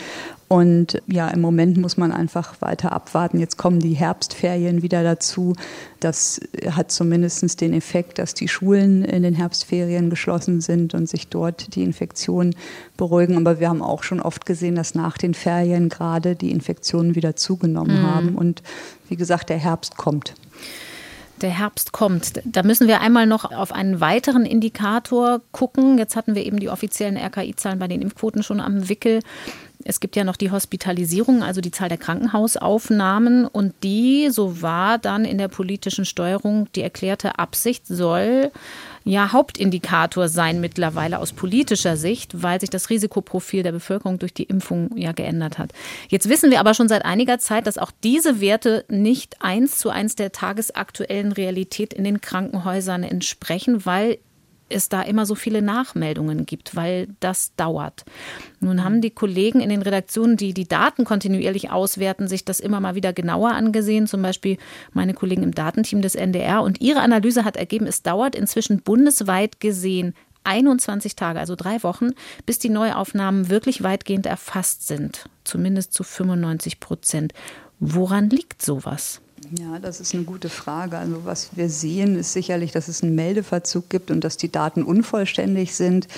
[0.49, 3.39] Und ja, im Moment muss man einfach weiter abwarten.
[3.39, 5.55] Jetzt kommen die Herbstferien wieder dazu.
[5.99, 11.29] Das hat zumindest den Effekt, dass die Schulen in den Herbstferien geschlossen sind und sich
[11.29, 12.55] dort die Infektionen
[12.97, 13.37] beruhigen.
[13.37, 17.37] Aber wir haben auch schon oft gesehen, dass nach den Ferien gerade die Infektionen wieder
[17.37, 18.07] zugenommen mhm.
[18.07, 18.35] haben.
[18.35, 18.63] Und
[19.09, 20.35] wie gesagt, der Herbst kommt
[21.43, 22.41] der Herbst kommt.
[22.45, 25.99] Da müssen wir einmal noch auf einen weiteren Indikator gucken.
[25.99, 29.21] Jetzt hatten wir eben die offiziellen RKI-Zahlen bei den Impfquoten schon am Wickel.
[29.85, 33.47] Es gibt ja noch die Hospitalisierung, also die Zahl der Krankenhausaufnahmen.
[33.47, 38.53] Und die, so war dann in der politischen Steuerung die erklärte Absicht, soll
[39.05, 44.45] ja Hauptindikator sein mittlerweile aus politischer Sicht, weil sich das Risikoprofil der Bevölkerung durch die
[44.45, 45.73] Impfung ja geändert hat.
[46.09, 49.91] Jetzt wissen wir aber schon seit einiger Zeit, dass auch diese Werte nicht eins zu
[49.91, 54.19] eins der tagesaktuellen Realität in den Krankenhäusern entsprechen, weil
[54.73, 58.05] es da immer so viele Nachmeldungen gibt, weil das dauert.
[58.61, 62.81] Nun haben die Kollegen in den Redaktionen, die die Daten kontinuierlich auswerten, sich das immer
[62.81, 64.59] mal wieder genauer angesehen, zum Beispiel
[64.93, 66.63] meine Kollegen im Datenteam des NDR.
[66.63, 72.11] Und ihre Analyse hat ergeben, es dauert inzwischen bundesweit gesehen 21 Tage, also drei Wochen,
[72.47, 77.33] bis die Neuaufnahmen wirklich weitgehend erfasst sind, zumindest zu 95 Prozent.
[77.79, 79.21] Woran liegt sowas?
[79.59, 80.97] Ja, das ist eine gute Frage.
[80.97, 84.83] Also was wir sehen, ist sicherlich, dass es einen Meldeverzug gibt und dass die Daten
[84.83, 86.09] unvollständig sind.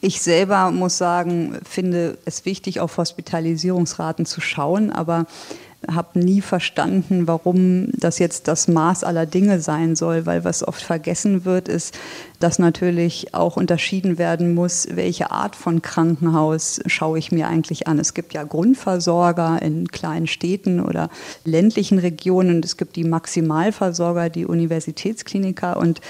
[0.00, 5.26] Ich selber muss sagen, finde es wichtig, auf Hospitalisierungsraten zu schauen, aber
[5.88, 10.82] habe nie verstanden, warum das jetzt das Maß aller Dinge sein soll, weil was oft
[10.82, 11.98] vergessen wird, ist,
[12.38, 17.98] dass natürlich auch unterschieden werden muss, welche Art von Krankenhaus schaue ich mir eigentlich an.
[17.98, 21.10] Es gibt ja Grundversorger in kleinen Städten oder
[21.44, 26.00] ländlichen Regionen es gibt die Maximalversorger, die Universitätskliniker und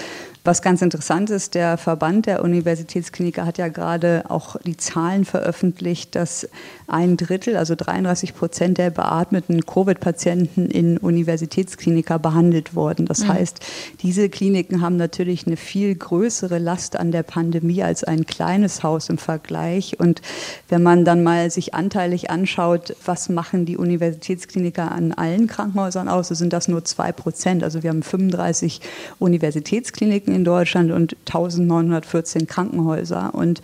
[0.43, 6.15] was ganz interessant ist, der Verband der Universitätskliniker hat ja gerade auch die Zahlen veröffentlicht,
[6.15, 6.49] dass
[6.87, 13.05] ein Drittel, also 33 Prozent der Beatmeten Covid-Patienten in Universitätskliniker behandelt worden.
[13.05, 13.29] Das mhm.
[13.29, 13.59] heißt,
[14.01, 19.09] diese Kliniken haben natürlich eine viel größere Last an der Pandemie als ein kleines Haus
[19.09, 19.99] im Vergleich.
[19.99, 20.21] Und
[20.69, 26.29] wenn man dann mal sich anteilig anschaut, was machen die Universitätskliniker an allen Krankenhäusern aus,
[26.29, 27.63] so sind das nur zwei Prozent.
[27.63, 28.81] Also wir haben 35
[29.19, 33.33] Universitätskliniken in Deutschland und 1914 Krankenhäuser.
[33.33, 33.61] Und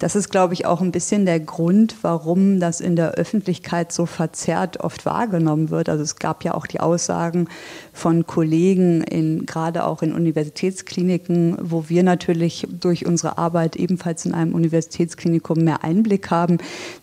[0.00, 4.06] das ist, glaube ich, auch ein bisschen der Grund, warum das in der Öffentlichkeit so
[4.06, 5.90] verzerrt oft wahrgenommen wird.
[5.90, 7.48] Also es gab ja auch die Aussagen
[7.92, 14.34] von Kollegen, in, gerade auch in Universitätskliniken, wo wir natürlich durch unsere Arbeit ebenfalls in
[14.34, 16.58] einem Universitätsklinikum mehr Einblick haben,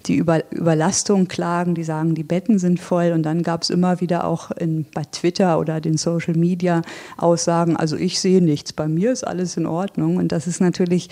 [0.06, 3.12] die über Überlastung klagen, die sagen, die Betten sind voll.
[3.12, 6.82] Und dann gab es immer wieder auch in, bei Twitter oder den Social Media
[7.18, 10.18] Aussagen, also ich sehe nichts, bei mir ist alles in Ordnung.
[10.18, 11.10] Und das ist natürlich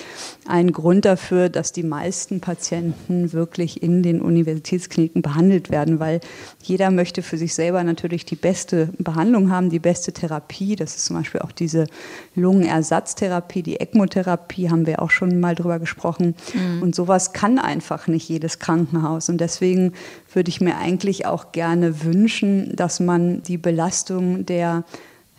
[0.48, 6.22] ein Grund dafür, dass die meisten Patienten wirklich in den Universitätskliniken behandelt werden, weil
[6.68, 10.76] jeder möchte für sich selber natürlich die beste Behandlung haben, die beste Therapie.
[10.76, 11.88] Das ist zum Beispiel auch diese
[12.36, 16.36] Lungenersatztherapie, die ECMO-Therapie, haben wir auch schon mal drüber gesprochen.
[16.54, 16.82] Mhm.
[16.82, 19.30] Und sowas kann einfach nicht jedes Krankenhaus.
[19.30, 19.94] Und deswegen
[20.34, 24.84] würde ich mir eigentlich auch gerne wünschen, dass man die Belastung der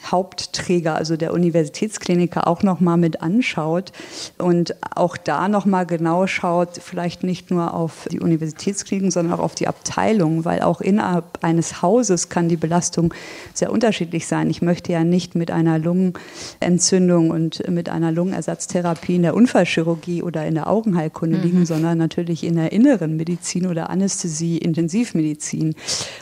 [0.04, 3.92] Hauptträger, also der Universitätskliniker, auch noch mal mit anschaut
[4.38, 9.42] und auch da noch mal genau schaut, vielleicht nicht nur auf die Universitätskliniken, sondern auch
[9.42, 13.12] auf die Abteilung, weil auch innerhalb eines Hauses kann die Belastung
[13.52, 14.48] sehr unterschiedlich sein.
[14.48, 20.46] Ich möchte ja nicht mit einer Lungenentzündung und mit einer Lungenersatztherapie in der Unfallchirurgie oder
[20.46, 21.42] in der Augenheilkunde mhm.
[21.42, 25.74] liegen, sondern natürlich in der inneren Medizin oder Anästhesie, Intensivmedizin.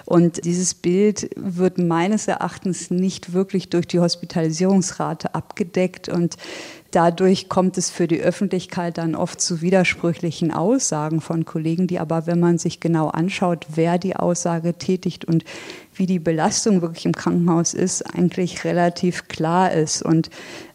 [0.07, 6.37] Und dieses Bild wird meines Erachtens nicht wirklich durch die Hospitalisierungsrate abgedeckt und
[6.93, 12.27] dadurch kommt es für die Öffentlichkeit dann oft zu widersprüchlichen Aussagen von Kollegen, die aber,
[12.27, 15.45] wenn man sich genau anschaut, wer die Aussage tätigt und
[15.95, 20.03] wie die Belastung wirklich im Krankenhaus ist, eigentlich relativ klar ist.
[20.03, 20.31] Und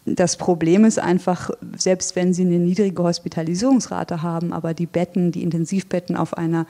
[0.06, 5.44] das Problem ist einfach, selbst wenn Sie eine niedrige Hospitalisierungsrate haben, aber die Betten, die
[5.44, 6.66] Intensivbetten auf einer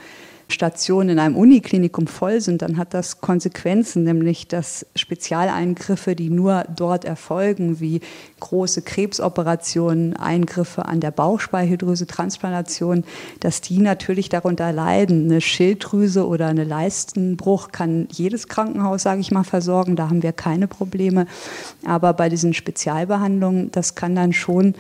[0.50, 6.66] Stationen in einem Uniklinikum voll sind, dann hat das Konsequenzen, nämlich dass Spezialeingriffe, die nur
[6.76, 8.02] dort erfolgen, wie
[8.40, 13.04] große Krebsoperationen, Eingriffe an der Bauchspeicheldrüse, Transplantation,
[13.40, 15.26] dass die natürlich darunter leiden.
[15.26, 19.96] Eine Schilddrüse oder eine Leistenbruch kann jedes Krankenhaus, sage ich mal, versorgen.
[19.96, 21.28] Da haben wir keine Probleme.
[21.86, 24.74] Aber bei diesen Spezialbehandlungen, das kann dann schon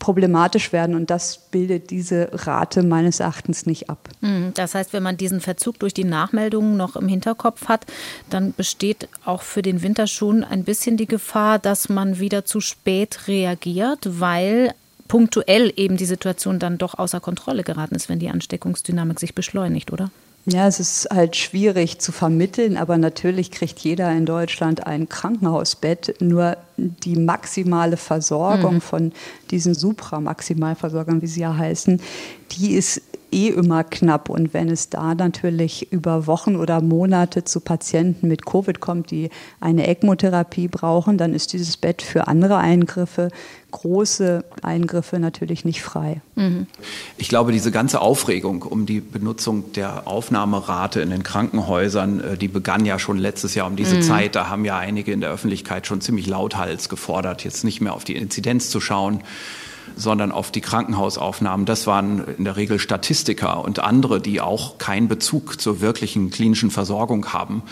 [0.00, 4.08] problematisch werden und das bildet diese Rate meines Erachtens nicht ab.
[4.20, 7.86] Hm, das heißt, wenn man diesen Verzug durch die Nachmeldungen noch im Hinterkopf hat,
[8.28, 12.60] dann besteht auch für den Winter schon ein bisschen die Gefahr, dass man wieder zu
[12.60, 14.74] spät reagiert, weil
[15.06, 19.92] punktuell eben die Situation dann doch außer Kontrolle geraten ist, wenn die Ansteckungsdynamik sich beschleunigt,
[19.92, 20.10] oder?
[20.46, 26.20] Ja, es ist halt schwierig zu vermitteln, aber natürlich kriegt jeder in Deutschland ein Krankenhausbett.
[26.20, 28.80] Nur die maximale Versorgung mhm.
[28.80, 29.12] von
[29.50, 32.00] diesen Supramaximalversorgern, wie sie ja heißen,
[32.52, 34.28] die ist eh immer knapp.
[34.28, 39.30] Und wenn es da natürlich über Wochen oder Monate zu Patienten mit Covid kommt, die
[39.60, 43.28] eine ECMO-Therapie brauchen, dann ist dieses Bett für andere Eingriffe,
[43.70, 46.20] große Eingriffe natürlich nicht frei.
[46.34, 46.66] Mhm.
[47.16, 52.48] Ich glaube, diese ganze Aufregung um die Benutzung der Aufnahmerate in den Krankenhäusern, äh, die
[52.48, 54.02] begann ja schon letztes Jahr um diese mhm.
[54.02, 54.34] Zeit.
[54.34, 58.04] Da haben ja einige in der Öffentlichkeit schon ziemlich lauthals gefordert, jetzt nicht mehr auf
[58.04, 59.22] die Inzidenz zu schauen
[59.96, 61.66] sondern auf die Krankenhausaufnahmen.
[61.66, 66.70] Das waren in der Regel Statistiker und andere, die auch keinen Bezug zur wirklichen klinischen
[66.70, 67.62] Versorgung haben.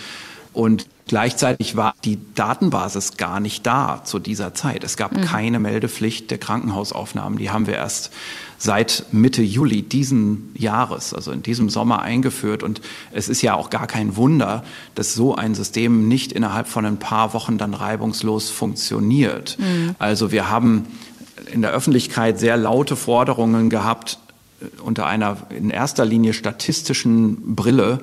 [0.53, 4.83] Und gleichzeitig war die Datenbasis gar nicht da zu dieser Zeit.
[4.83, 5.21] Es gab mhm.
[5.21, 7.39] keine Meldepflicht der Krankenhausaufnahmen.
[7.39, 8.11] Die haben wir erst
[8.59, 12.65] seit Mitte Juli diesen Jahres, also in diesem Sommer eingeführt.
[12.65, 12.81] Und
[13.13, 14.65] es ist ja auch gar kein Wunder,
[14.97, 19.59] dass so ein System nicht innerhalb von ein paar Wochen dann reibungslos funktioniert.
[19.61, 19.95] Mhm.
[20.01, 20.87] Also wir haben
[21.47, 24.19] in der Öffentlichkeit sehr laute Forderungen gehabt,
[24.61, 28.01] äh, unter einer in erster Linie statistischen Brille,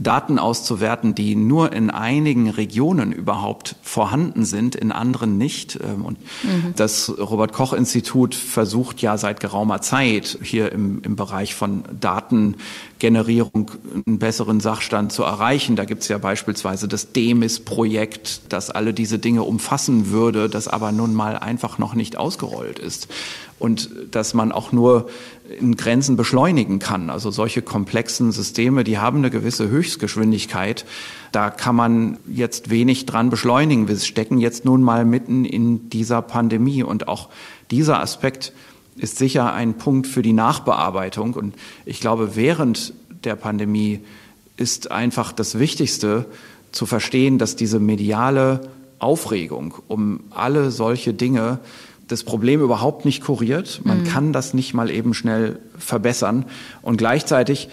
[0.00, 5.78] Daten auszuwerten, die nur in einigen Regionen überhaupt vorhanden sind, in anderen nicht.
[5.82, 6.72] Ähm, und mhm.
[6.76, 13.72] das Robert Koch Institut versucht ja seit geraumer Zeit hier im, im Bereich von Datengenerierung
[14.06, 15.74] einen besseren Sachstand zu erreichen.
[15.74, 20.92] Da gibt es ja beispielsweise das DEMIS-Projekt, das alle diese Dinge umfassen würde, das aber
[20.92, 23.08] nun mal einfach noch nicht ausgerollt ist
[23.58, 25.08] und dass man auch nur
[25.58, 27.10] in Grenzen beschleunigen kann.
[27.10, 30.84] Also solche komplexen Systeme, die haben eine gewisse Höchstgeschwindigkeit.
[31.32, 33.88] Da kann man jetzt wenig dran beschleunigen.
[33.88, 37.28] Wir stecken jetzt nun mal mitten in dieser Pandemie und auch
[37.70, 38.52] dieser Aspekt
[38.96, 41.34] ist sicher ein Punkt für die Nachbearbeitung.
[41.34, 41.54] Und
[41.86, 42.92] ich glaube, während
[43.24, 44.00] der Pandemie
[44.56, 46.26] ist einfach das Wichtigste
[46.72, 48.60] zu verstehen, dass diese mediale
[48.98, 51.60] Aufregung um alle solche Dinge
[52.08, 53.80] das Problem überhaupt nicht kuriert.
[53.84, 54.04] Man mhm.
[54.04, 56.46] kann das nicht mal eben schnell verbessern.
[56.82, 57.68] Und gleichzeitig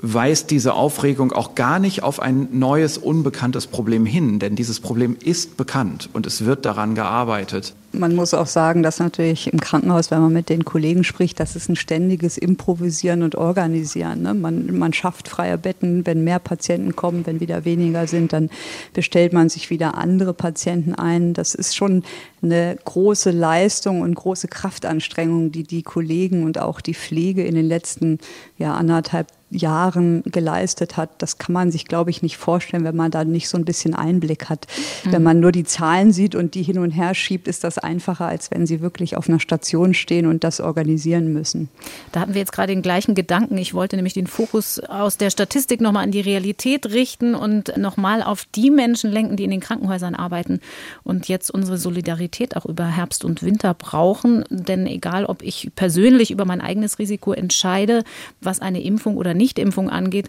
[0.00, 5.16] weist diese Aufregung auch gar nicht auf ein neues, unbekanntes Problem hin, denn dieses Problem
[5.22, 7.74] ist bekannt und es wird daran gearbeitet.
[7.90, 11.56] Man muss auch sagen, dass natürlich im Krankenhaus, wenn man mit den Kollegen spricht, das
[11.56, 14.22] ist ein ständiges Improvisieren und Organisieren.
[14.22, 14.34] Ne?
[14.34, 18.50] Man, man schafft freie Betten, wenn mehr Patienten kommen, wenn wieder weniger sind, dann
[18.92, 21.32] bestellt man sich wieder andere Patienten ein.
[21.32, 22.04] Das ist schon
[22.42, 27.66] eine große Leistung und große Kraftanstrengung, die die Kollegen und auch die Pflege in den
[27.66, 28.18] letzten
[28.58, 33.10] ja, anderthalb Jahren geleistet hat, das kann man sich, glaube ich, nicht vorstellen, wenn man
[33.10, 34.66] da nicht so ein bisschen Einblick hat.
[35.04, 35.12] Mhm.
[35.12, 38.26] Wenn man nur die Zahlen sieht und die hin und her schiebt, ist das einfacher,
[38.26, 41.68] als wenn sie wirklich auf einer Station stehen und das organisieren müssen.
[42.12, 43.56] Da hatten wir jetzt gerade den gleichen Gedanken.
[43.56, 48.22] Ich wollte nämlich den Fokus aus der Statistik nochmal an die Realität richten und nochmal
[48.22, 50.60] auf die Menschen lenken, die in den Krankenhäusern arbeiten
[51.04, 54.44] und jetzt unsere Solidarität auch über Herbst und Winter brauchen.
[54.50, 58.04] Denn egal, ob ich persönlich über mein eigenes Risiko entscheide,
[58.40, 60.28] was eine Impfung oder Nichtimpfung angeht,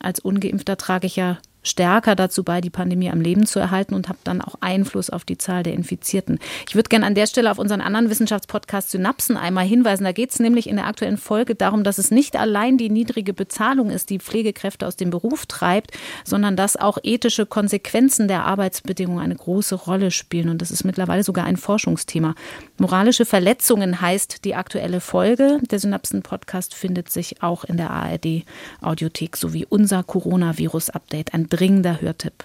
[0.00, 4.08] als ungeimpfter trage ich ja stärker dazu bei, die Pandemie am Leben zu erhalten und
[4.08, 6.38] habe dann auch Einfluss auf die Zahl der Infizierten.
[6.68, 10.04] Ich würde gerne an der Stelle auf unseren anderen Wissenschaftspodcast Synapsen einmal hinweisen.
[10.04, 13.32] Da geht es nämlich in der aktuellen Folge darum, dass es nicht allein die niedrige
[13.32, 15.92] Bezahlung ist, die Pflegekräfte aus dem Beruf treibt,
[16.24, 20.48] sondern dass auch ethische Konsequenzen der Arbeitsbedingungen eine große Rolle spielen.
[20.48, 22.34] Und das ist mittlerweile sogar ein Forschungsthema.
[22.78, 25.58] Moralische Verletzungen heißt die aktuelle Folge.
[25.70, 31.34] Der Synapsen-Podcast findet sich auch in der ARD-Audiothek sowie unser Coronavirus-Update.
[31.56, 32.44] Dringender Hörtipp.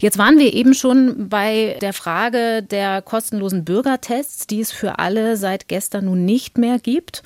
[0.00, 5.36] Jetzt waren wir eben schon bei der Frage der kostenlosen Bürgertests, die es für alle
[5.36, 7.22] seit gestern nun nicht mehr gibt.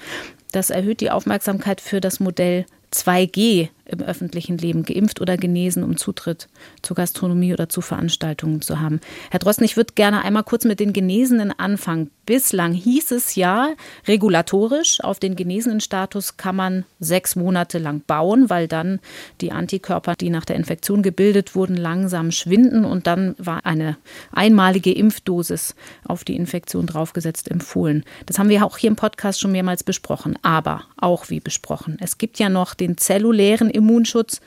[0.53, 5.97] Das erhöht die Aufmerksamkeit für das Modell 2G im öffentlichen Leben, geimpft oder genesen, um
[5.97, 6.49] Zutritt
[6.83, 9.01] zur Gastronomie oder zu Veranstaltungen zu haben.
[9.31, 12.11] Herr Drosten, ich würde gerne einmal kurz mit den Genesenen anfangen.
[12.25, 13.71] Bislang hieß es ja,
[14.07, 19.01] regulatorisch auf den genesenen Status kann man sechs Monate lang bauen, weil dann
[19.40, 23.97] die Antikörper, die nach der Infektion gebildet wurden, langsam schwinden und dann war eine
[24.31, 25.75] einmalige Impfdosis
[26.07, 28.05] auf die Infektion draufgesetzt empfohlen.
[28.27, 31.97] Das haben wir auch hier im Podcast schon mehrmals besprochen, aber auch wie besprochen.
[32.01, 34.41] Es gibt ja noch den zellulären Immunschutz.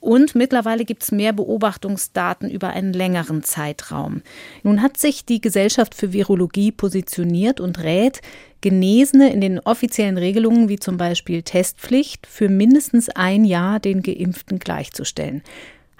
[0.00, 4.22] Und mittlerweile gibt es mehr Beobachtungsdaten über einen längeren Zeitraum.
[4.62, 8.20] Nun hat sich die Gesellschaft für Virologie positioniert und rät,
[8.60, 14.58] Genesene in den offiziellen Regelungen wie zum Beispiel Testpflicht für mindestens ein Jahr den Geimpften
[14.58, 15.42] gleichzustellen.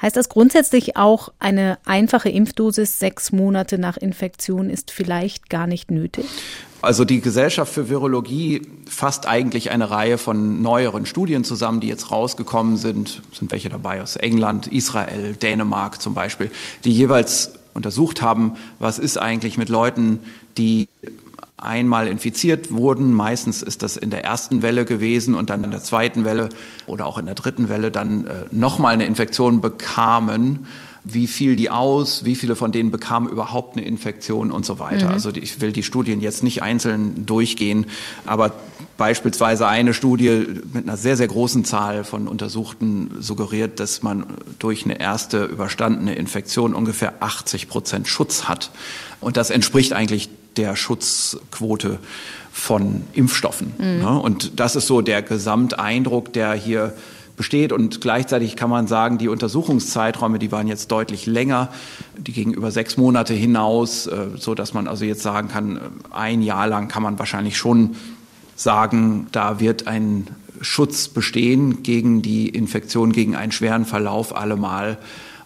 [0.00, 5.90] Heißt das grundsätzlich auch, eine einfache Impfdosis sechs Monate nach Infektion ist vielleicht gar nicht
[5.90, 6.24] nötig?
[6.80, 12.12] Also die Gesellschaft für Virologie fasst eigentlich eine Reihe von neueren Studien zusammen, die jetzt
[12.12, 13.22] rausgekommen sind.
[13.32, 16.50] Sind welche dabei aus England, Israel, Dänemark zum Beispiel,
[16.84, 20.20] die jeweils untersucht haben, was ist eigentlich mit Leuten,
[20.56, 20.88] die
[21.56, 23.12] einmal infiziert wurden.
[23.12, 26.48] Meistens ist das in der ersten Welle gewesen und dann in der zweiten Welle
[26.86, 30.66] oder auch in der dritten Welle dann äh, nochmal eine Infektion bekamen
[31.12, 35.06] wie fiel die aus, wie viele von denen bekamen überhaupt eine Infektion und so weiter.
[35.06, 35.12] Mhm.
[35.12, 37.86] Also ich will die Studien jetzt nicht einzeln durchgehen,
[38.26, 38.52] aber
[38.96, 44.26] beispielsweise eine Studie mit einer sehr, sehr großen Zahl von Untersuchten suggeriert, dass man
[44.58, 48.70] durch eine erste überstandene Infektion ungefähr 80 Prozent Schutz hat.
[49.20, 51.98] Und das entspricht eigentlich der Schutzquote
[52.52, 53.72] von Impfstoffen.
[53.78, 53.98] Mhm.
[53.98, 54.20] Ne?
[54.20, 56.94] Und das ist so der Gesamteindruck, der hier
[57.38, 57.72] besteht.
[57.72, 61.70] Und gleichzeitig kann man sagen, die Untersuchungszeiträume, die waren jetzt deutlich länger,
[62.18, 65.80] die gingen über sechs Monate hinaus, äh, so dass man also jetzt sagen kann, äh,
[66.10, 67.96] ein Jahr lang kann man wahrscheinlich schon
[68.54, 70.26] sagen, da wird ein
[70.60, 74.98] Schutz bestehen gegen die Infektion, gegen einen schweren Verlauf allemal.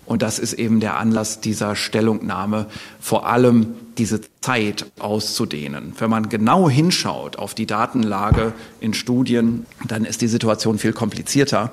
[0.05, 2.67] Und das ist eben der Anlass dieser Stellungnahme,
[3.01, 5.95] vor allem diese Zeit auszudehnen.
[5.99, 11.73] Wenn man genau hinschaut auf die Datenlage in Studien, dann ist die Situation viel komplizierter.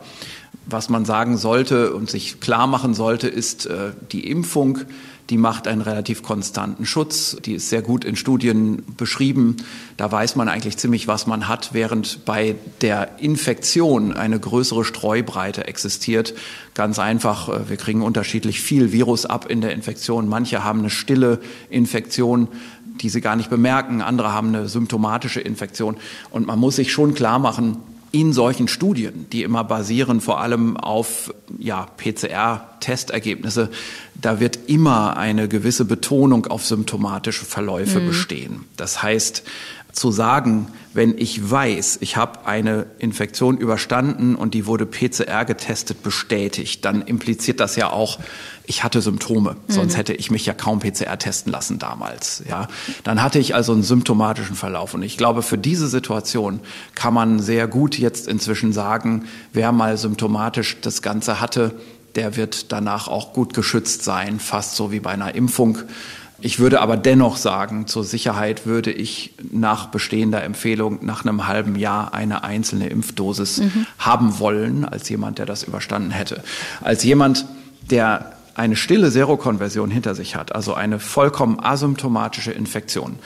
[0.65, 4.85] Was man sagen sollte und sich klar machen sollte, ist äh, die Impfung
[5.29, 7.37] die macht einen relativ konstanten Schutz.
[7.45, 9.57] Die ist sehr gut in Studien beschrieben.
[9.95, 15.67] Da weiß man eigentlich ziemlich, was man hat, während bei der Infektion eine größere Streubreite
[15.67, 16.33] existiert.
[16.73, 20.27] Ganz einfach, äh, wir kriegen unterschiedlich viel Virus ab in der Infektion.
[20.27, 22.47] Manche haben eine stille Infektion,
[23.01, 24.01] die sie gar nicht bemerken.
[24.01, 25.97] Andere haben eine symptomatische Infektion.
[26.31, 27.77] Und man muss sich schon klar machen,
[28.11, 33.69] in solchen Studien, die immer basieren vor allem auf ja, PCR-Testergebnisse,
[34.15, 38.07] da wird immer eine gewisse Betonung auf symptomatische Verläufe mhm.
[38.07, 38.65] bestehen.
[38.77, 39.43] Das heißt,
[39.91, 46.01] zu sagen, wenn ich weiß, ich habe eine Infektion überstanden und die wurde PCR getestet
[46.01, 48.19] bestätigt, dann impliziert das ja auch,
[48.65, 49.55] ich hatte Symptome.
[49.67, 49.71] Mhm.
[49.71, 52.43] Sonst hätte ich mich ja kaum PCR testen lassen damals.
[52.49, 52.67] Ja,
[53.03, 54.93] dann hatte ich also einen symptomatischen Verlauf.
[54.95, 56.59] Und ich glaube, für diese Situation
[56.95, 61.75] kann man sehr gut jetzt inzwischen sagen, wer mal symptomatisch das Ganze hatte,
[62.15, 65.77] der wird danach auch gut geschützt sein, fast so wie bei einer Impfung.
[66.41, 71.75] Ich würde aber dennoch sagen, zur Sicherheit würde ich nach bestehender Empfehlung nach einem halben
[71.75, 73.85] Jahr eine einzelne Impfdosis mhm.
[73.97, 76.43] haben wollen, als jemand, der das überstanden hätte.
[76.81, 77.45] Als jemand,
[77.89, 83.19] der eine stille Serokonversion hinter sich hat, also eine vollkommen asymptomatische Infektion,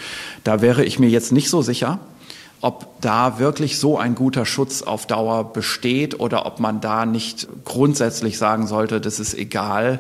[0.44, 2.00] da wäre ich mir jetzt nicht so sicher,
[2.64, 7.46] ob da wirklich so ein guter Schutz auf Dauer besteht oder ob man da nicht
[7.66, 10.00] grundsätzlich sagen sollte, das ist egal,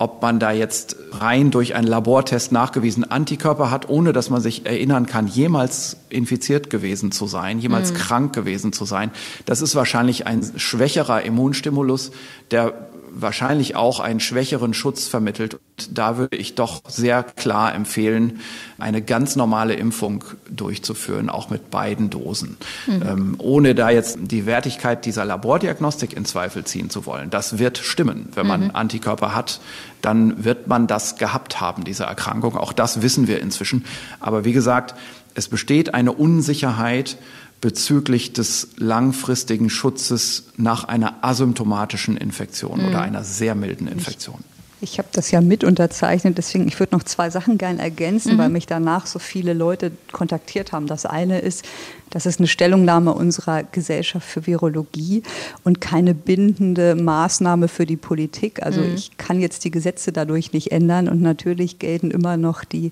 [0.00, 4.64] ob man da jetzt rein durch einen Labortest nachgewiesen Antikörper hat, ohne dass man sich
[4.64, 7.96] erinnern kann, jemals infiziert gewesen zu sein, jemals mhm.
[7.96, 9.10] krank gewesen zu sein.
[9.44, 12.12] Das ist wahrscheinlich ein schwächerer Immunstimulus,
[12.50, 15.54] der wahrscheinlich auch einen schwächeren Schutz vermittelt.
[15.54, 18.40] Und da würde ich doch sehr klar empfehlen,
[18.78, 22.56] eine ganz normale Impfung durchzuführen, auch mit beiden Dosen,
[22.86, 23.02] mhm.
[23.02, 27.30] ähm, ohne da jetzt die Wertigkeit dieser Labordiagnostik in Zweifel ziehen zu wollen.
[27.30, 28.28] Das wird stimmen.
[28.34, 28.70] Wenn man mhm.
[28.72, 29.60] Antikörper hat,
[30.02, 32.56] dann wird man das gehabt haben, diese Erkrankung.
[32.56, 33.84] Auch das wissen wir inzwischen.
[34.18, 34.94] Aber wie gesagt,
[35.34, 37.16] es besteht eine Unsicherheit,
[37.60, 42.88] bezüglich des langfristigen Schutzes nach einer asymptomatischen Infektion mhm.
[42.88, 44.38] oder einer sehr milden Infektion.
[44.80, 48.34] Ich, ich habe das ja mit unterzeichnet, deswegen ich würde noch zwei Sachen gerne ergänzen,
[48.34, 48.38] mhm.
[48.38, 50.86] weil mich danach so viele Leute kontaktiert haben.
[50.86, 51.64] Das eine ist,
[52.10, 55.22] das ist eine Stellungnahme unserer Gesellschaft für Virologie
[55.64, 58.62] und keine bindende Maßnahme für die Politik.
[58.62, 58.94] Also mhm.
[58.94, 62.90] ich kann jetzt die Gesetze dadurch nicht ändern und natürlich gelten immer noch die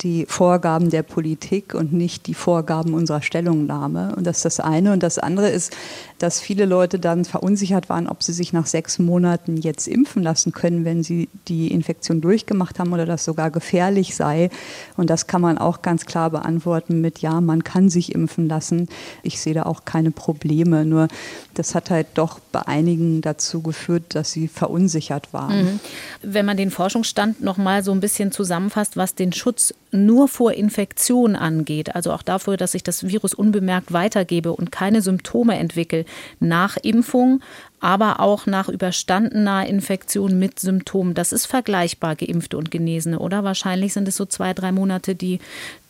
[0.00, 4.14] die Vorgaben der Politik und nicht die Vorgaben unserer Stellungnahme.
[4.16, 4.92] Und das ist das eine.
[4.92, 5.76] Und das andere ist,
[6.18, 10.52] dass viele Leute dann verunsichert waren, ob sie sich nach sechs Monaten jetzt impfen lassen
[10.52, 14.50] können, wenn sie die Infektion durchgemacht haben oder das sogar gefährlich sei.
[14.96, 18.88] Und das kann man auch ganz klar beantworten mit Ja, man kann sich impfen lassen.
[19.22, 20.84] Ich sehe da auch keine Probleme.
[20.84, 21.08] Nur
[21.54, 25.64] das hat halt doch bei einigen dazu geführt, dass sie verunsichert waren.
[25.64, 25.80] Mhm.
[26.22, 30.52] Wenn man den Forschungsstand noch mal so ein bisschen zusammenfasst, was den Schutz nur vor
[30.52, 36.04] Infektion angeht, also auch dafür, dass ich das Virus unbemerkt weitergebe und keine Symptome entwickle
[36.40, 37.40] nach Impfung,
[37.82, 41.14] aber auch nach überstandener Infektion mit Symptomen.
[41.14, 43.42] Das ist vergleichbar, Geimpfte und Genesene, oder?
[43.42, 45.40] Wahrscheinlich sind es so zwei, drei Monate, die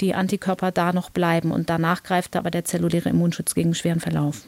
[0.00, 4.40] die Antikörper da noch bleiben und danach greift aber der zelluläre Immunschutz gegen schweren Verlauf.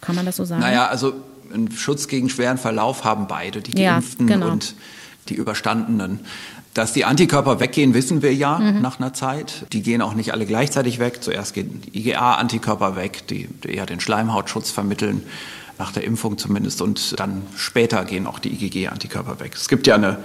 [0.00, 0.60] Kann man das so sagen?
[0.60, 1.14] Naja, also
[1.54, 4.50] einen Schutz gegen schweren Verlauf haben beide, die Geimpften ja, genau.
[4.50, 4.74] und
[5.28, 6.20] die Überstandenen.
[6.74, 8.82] Dass die Antikörper weggehen, wissen wir ja mhm.
[8.82, 9.66] nach einer Zeit.
[9.72, 11.22] Die gehen auch nicht alle gleichzeitig weg.
[11.22, 15.22] Zuerst gehen die IgA-Antikörper weg, die, die eher den Schleimhautschutz vermitteln,
[15.78, 16.82] nach der Impfung zumindest.
[16.82, 19.52] Und dann später gehen auch die IgG-Antikörper weg.
[19.54, 20.18] Es gibt ja eine,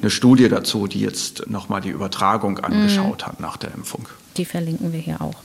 [0.00, 3.26] eine Studie dazu, die jetzt nochmal die Übertragung angeschaut mhm.
[3.26, 4.08] hat nach der Impfung.
[4.36, 5.36] Die verlinken wir hier auch.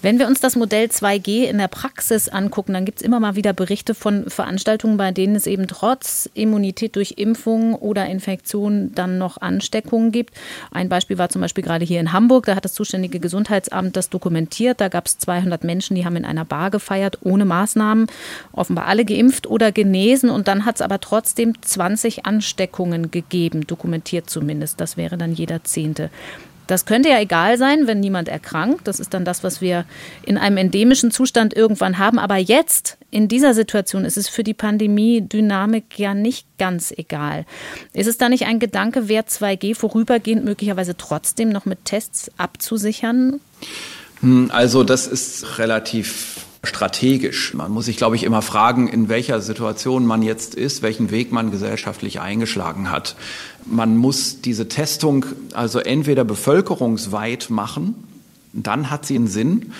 [0.00, 3.34] Wenn wir uns das Modell 2G in der Praxis angucken, dann gibt es immer mal
[3.34, 9.18] wieder Berichte von Veranstaltungen, bei denen es eben trotz Immunität durch Impfung oder Infektion dann
[9.18, 10.34] noch Ansteckungen gibt.
[10.70, 12.46] Ein Beispiel war zum Beispiel gerade hier in Hamburg.
[12.46, 14.80] Da hat das zuständige Gesundheitsamt das dokumentiert.
[14.80, 18.06] Da gab es 200 Menschen, die haben in einer Bar gefeiert, ohne Maßnahmen.
[18.52, 20.30] Offenbar alle geimpft oder genesen.
[20.30, 24.80] Und dann hat es aber trotzdem 20 Ansteckungen gegeben, dokumentiert zumindest.
[24.80, 26.10] Das wäre dann jeder Zehnte.
[26.68, 28.86] Das könnte ja egal sein, wenn niemand erkrankt.
[28.86, 29.86] Das ist dann das, was wir
[30.22, 32.18] in einem endemischen Zustand irgendwann haben.
[32.18, 37.46] Aber jetzt, in dieser Situation, ist es für die Pandemie-Dynamik ja nicht ganz egal.
[37.94, 43.40] Ist es da nicht ein Gedanke, wer 2G vorübergehend möglicherweise trotzdem noch mit Tests abzusichern?
[44.20, 47.54] Hm, also das ist relativ strategisch.
[47.54, 51.32] Man muss sich, glaube ich, immer fragen, in welcher Situation man jetzt ist, welchen Weg
[51.32, 53.16] man gesellschaftlich eingeschlagen hat.
[53.64, 57.94] Man muss diese Testung also entweder bevölkerungsweit machen,
[58.52, 59.72] dann hat sie einen Sinn,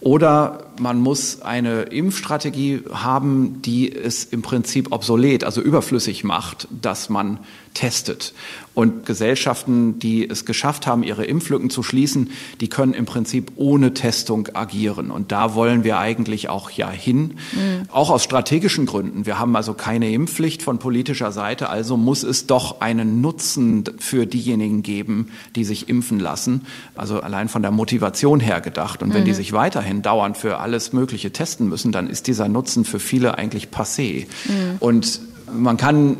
[0.00, 7.08] oder man muss eine Impfstrategie haben, die es im Prinzip obsolet, also überflüssig macht, dass
[7.08, 7.38] man
[7.76, 8.32] testet.
[8.72, 13.94] Und Gesellschaften, die es geschafft haben, ihre Impflücken zu schließen, die können im Prinzip ohne
[13.94, 15.10] Testung agieren.
[15.10, 17.88] Und da wollen wir eigentlich auch ja hin, mhm.
[17.90, 19.26] auch aus strategischen Gründen.
[19.26, 24.26] Wir haben also keine Impfpflicht von politischer Seite, also muss es doch einen Nutzen für
[24.26, 26.62] diejenigen geben, die sich impfen lassen.
[26.94, 29.02] Also allein von der Motivation her gedacht.
[29.02, 29.26] Und wenn mhm.
[29.26, 33.36] die sich weiterhin dauernd für alles Mögliche testen müssen, dann ist dieser Nutzen für viele
[33.36, 34.26] eigentlich passé.
[34.46, 34.76] Mhm.
[34.80, 35.20] Und
[35.52, 36.16] man kann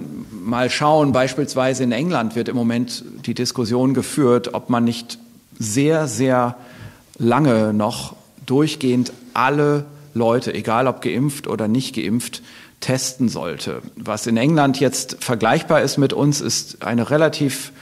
[0.46, 5.18] mal schauen, beispielsweise in England wird im Moment die Diskussion geführt, ob man nicht
[5.58, 6.56] sehr, sehr
[7.18, 8.14] lange noch
[8.46, 9.84] durchgehend alle
[10.14, 12.42] Leute, egal ob geimpft oder nicht geimpft,
[12.80, 13.82] testen sollte.
[13.96, 17.72] Was in England jetzt vergleichbar ist mit uns, ist eine relativ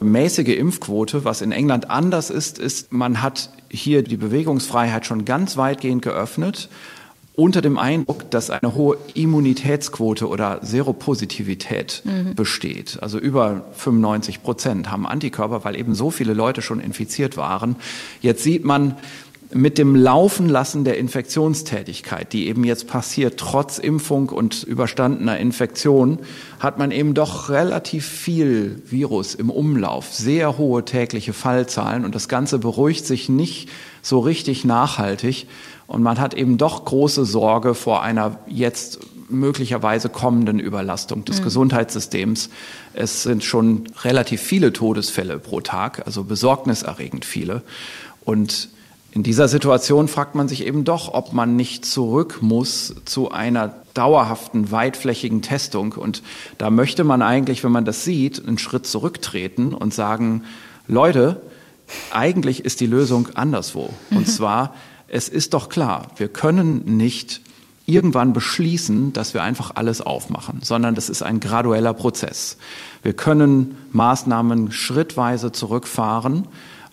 [0.00, 1.24] mäßige Impfquote.
[1.24, 6.68] Was in England anders ist, ist, man hat hier die Bewegungsfreiheit schon ganz weitgehend geöffnet
[7.34, 12.34] unter dem Eindruck, dass eine hohe Immunitätsquote oder Seropositivität mhm.
[12.34, 12.98] besteht.
[13.00, 17.76] Also über 95 Prozent haben Antikörper, weil eben so viele Leute schon infiziert waren.
[18.20, 18.96] Jetzt sieht man,
[19.52, 26.20] mit dem Laufenlassen der Infektionstätigkeit, die eben jetzt passiert, trotz Impfung und überstandener Infektion,
[26.60, 32.28] hat man eben doch relativ viel Virus im Umlauf, sehr hohe tägliche Fallzahlen und das
[32.28, 33.68] Ganze beruhigt sich nicht
[34.02, 35.46] so richtig nachhaltig
[35.90, 41.44] und man hat eben doch große Sorge vor einer jetzt möglicherweise kommenden Überlastung des mhm.
[41.44, 42.48] Gesundheitssystems.
[42.94, 47.62] Es sind schon relativ viele Todesfälle pro Tag, also besorgniserregend viele.
[48.24, 48.68] Und
[49.10, 53.74] in dieser Situation fragt man sich eben doch, ob man nicht zurück muss zu einer
[53.92, 55.94] dauerhaften, weitflächigen Testung.
[55.94, 56.22] Und
[56.56, 60.44] da möchte man eigentlich, wenn man das sieht, einen Schritt zurücktreten und sagen,
[60.86, 61.42] Leute,
[62.12, 63.90] eigentlich ist die Lösung anderswo.
[64.10, 64.18] Mhm.
[64.18, 64.72] Und zwar,
[65.10, 67.40] es ist doch klar, wir können nicht
[67.84, 72.56] irgendwann beschließen, dass wir einfach alles aufmachen, sondern das ist ein gradueller Prozess.
[73.02, 76.46] Wir können Maßnahmen schrittweise zurückfahren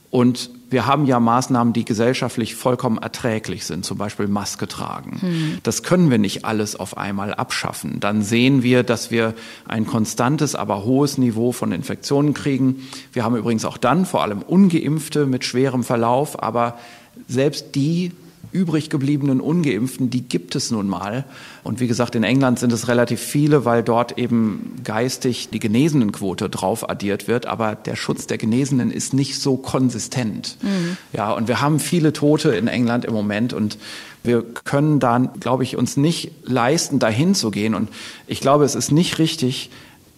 [0.09, 5.17] und wir haben ja Maßnahmen, die gesellschaftlich vollkommen erträglich sind, zum Beispiel Maske tragen.
[5.21, 5.57] Hm.
[5.63, 7.99] Das können wir nicht alles auf einmal abschaffen.
[7.99, 9.33] Dann sehen wir, dass wir
[9.67, 12.87] ein konstantes, aber hohes Niveau von Infektionen kriegen.
[13.13, 16.77] Wir haben übrigens auch dann vor allem ungeimpfte mit schwerem Verlauf, aber
[17.27, 18.11] selbst die
[18.51, 21.25] übrig gebliebenen Ungeimpften, die gibt es nun mal.
[21.63, 26.49] Und wie gesagt, in England sind es relativ viele, weil dort eben geistig die Genesenenquote
[26.49, 27.45] drauf addiert wird.
[27.45, 30.57] Aber der Schutz der Genesenen ist nicht so konsistent.
[30.61, 30.97] Mhm.
[31.13, 33.77] Ja, und wir haben viele Tote in England im Moment und
[34.23, 37.75] wir können da, glaube ich, uns nicht leisten, dahin zu gehen.
[37.75, 37.89] Und
[38.27, 39.69] ich glaube, es ist nicht richtig,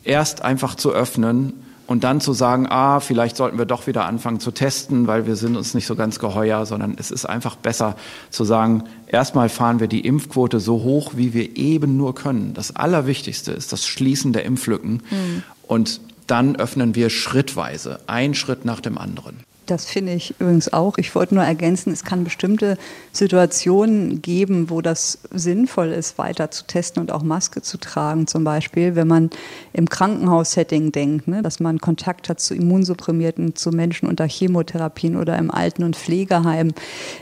[0.03, 1.53] erst einfach zu öffnen
[1.89, 5.35] und dann zu sagen, ah, vielleicht sollten wir doch wieder anfangen zu testen, weil wir
[5.35, 7.95] sind uns nicht so ganz geheuer, sondern es ist einfach besser
[8.29, 12.53] zu sagen, erstmal fahren wir die Impfquote so hoch, wie wir eben nur können.
[12.53, 15.43] Das Allerwichtigste ist das Schließen der Impflücken mhm.
[15.63, 19.37] und dann öffnen wir schrittweise, ein Schritt nach dem anderen.
[19.69, 20.97] Das finde ich übrigens auch.
[20.97, 22.75] Ich wollte nur ergänzen, es kann bestimmte
[23.11, 28.25] Situationen geben, wo das sinnvoll ist, weiter zu testen und auch Maske zu tragen.
[28.25, 29.29] Zum Beispiel, wenn man
[29.71, 35.37] im Krankenhaussetting denkt, ne, dass man Kontakt hat zu Immunsupprimierten, zu Menschen unter Chemotherapien oder
[35.37, 36.73] im Alten- und Pflegeheim.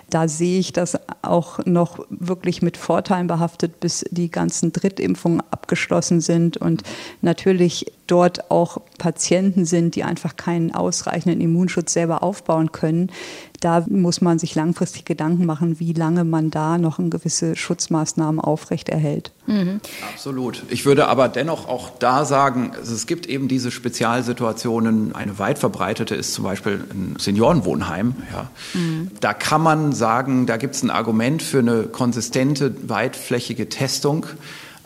[0.10, 6.22] Da sehe ich das auch noch wirklich mit Vorteilen behaftet, bis die ganzen Drittimpfungen abgeschlossen
[6.22, 6.84] sind und
[7.22, 13.12] natürlich dort auch Patienten sind, die einfach keinen ausreichenden Immunschutz selber aufbauen können.
[13.60, 18.40] Da muss man sich langfristig Gedanken machen, wie lange man da noch eine gewisse Schutzmaßnahmen
[18.40, 19.32] aufrechterhält.
[19.48, 19.82] Mhm.
[20.14, 20.64] Absolut.
[20.70, 25.16] Ich würde aber dennoch auch da sagen, es gibt eben diese Spezialsituationen.
[25.16, 28.16] Eine weit verbreitete ist zum Beispiel ein Seniorenwohnheim.
[28.32, 28.52] Ja.
[28.74, 29.12] Mhm.
[29.22, 34.28] Da kann man sagen, da gibt es ein Argument für eine konsistente, weitflächige Testung.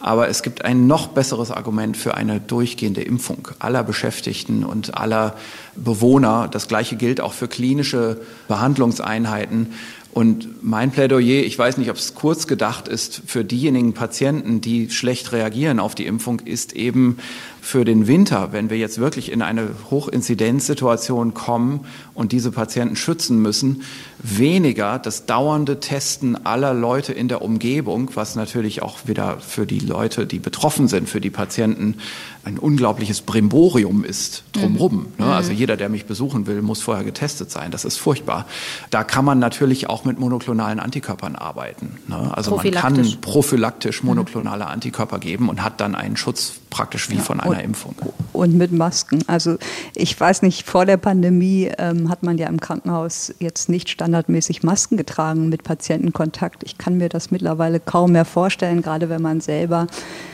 [0.02, 5.36] Aber es gibt ein noch besseres Argument für eine durchgehende Impfung aller Beschäftigten und aller
[5.76, 6.48] Bewohner.
[6.52, 9.74] Das Gleiche gilt auch für klinische Behandlungseinheiten.
[10.14, 14.90] Und mein Plädoyer, ich weiß nicht, ob es kurz gedacht ist, für diejenigen Patienten, die
[14.90, 17.18] schlecht reagieren auf die Impfung, ist eben
[17.62, 21.82] für den Winter, wenn wir jetzt wirklich in eine Hochinzidenzsituation kommen
[22.16, 23.84] und diese Patienten schützen müssen,
[24.18, 29.80] weniger das dauernde Testen aller Leute in der Umgebung, was natürlich auch wieder für die
[29.80, 31.98] Leute, die betroffen sind, für die Patienten
[32.44, 35.08] ein unglaubliches Brimborium ist drumherum.
[35.18, 35.26] Mhm.
[35.26, 35.34] Ne?
[35.34, 37.70] Also jeder, der mich besuchen will, muss vorher getestet sein.
[37.70, 38.48] Das ist furchtbar.
[38.90, 42.00] Da kann man natürlich auch mit monoklonalen Antikörpern arbeiten.
[42.08, 42.36] Ne?
[42.36, 47.22] Also man kann prophylaktisch monoklonale Antikörper geben und hat dann einen Schutz praktisch wie ja,
[47.22, 47.96] von einer und, Impfung.
[48.34, 49.24] Und mit Masken.
[49.28, 49.58] Also
[49.96, 54.64] ich weiß nicht, vor der Pandemie ähm, hat man ja im Krankenhaus jetzt nicht standardmäßig
[54.64, 56.64] Masken getragen mit Patientenkontakt.
[56.64, 59.88] Ich kann mir das mittlerweile kaum mehr vorstellen, gerade wenn man selber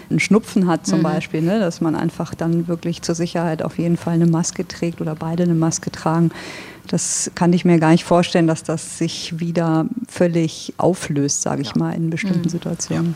[0.10, 1.04] einen Schnupfen hat zum mhm.
[1.04, 5.02] Beispiel, ne, dass man einfach dann wirklich zur Sicherheit auf jeden Fall eine Maske trägt
[5.02, 6.32] oder beide eine Maske tragen.
[6.88, 11.70] Das kann ich mir gar nicht vorstellen, dass das sich wieder völlig auflöst, sage ich
[11.70, 11.78] ja.
[11.78, 12.50] mal, in bestimmten mhm.
[12.50, 13.16] Situationen.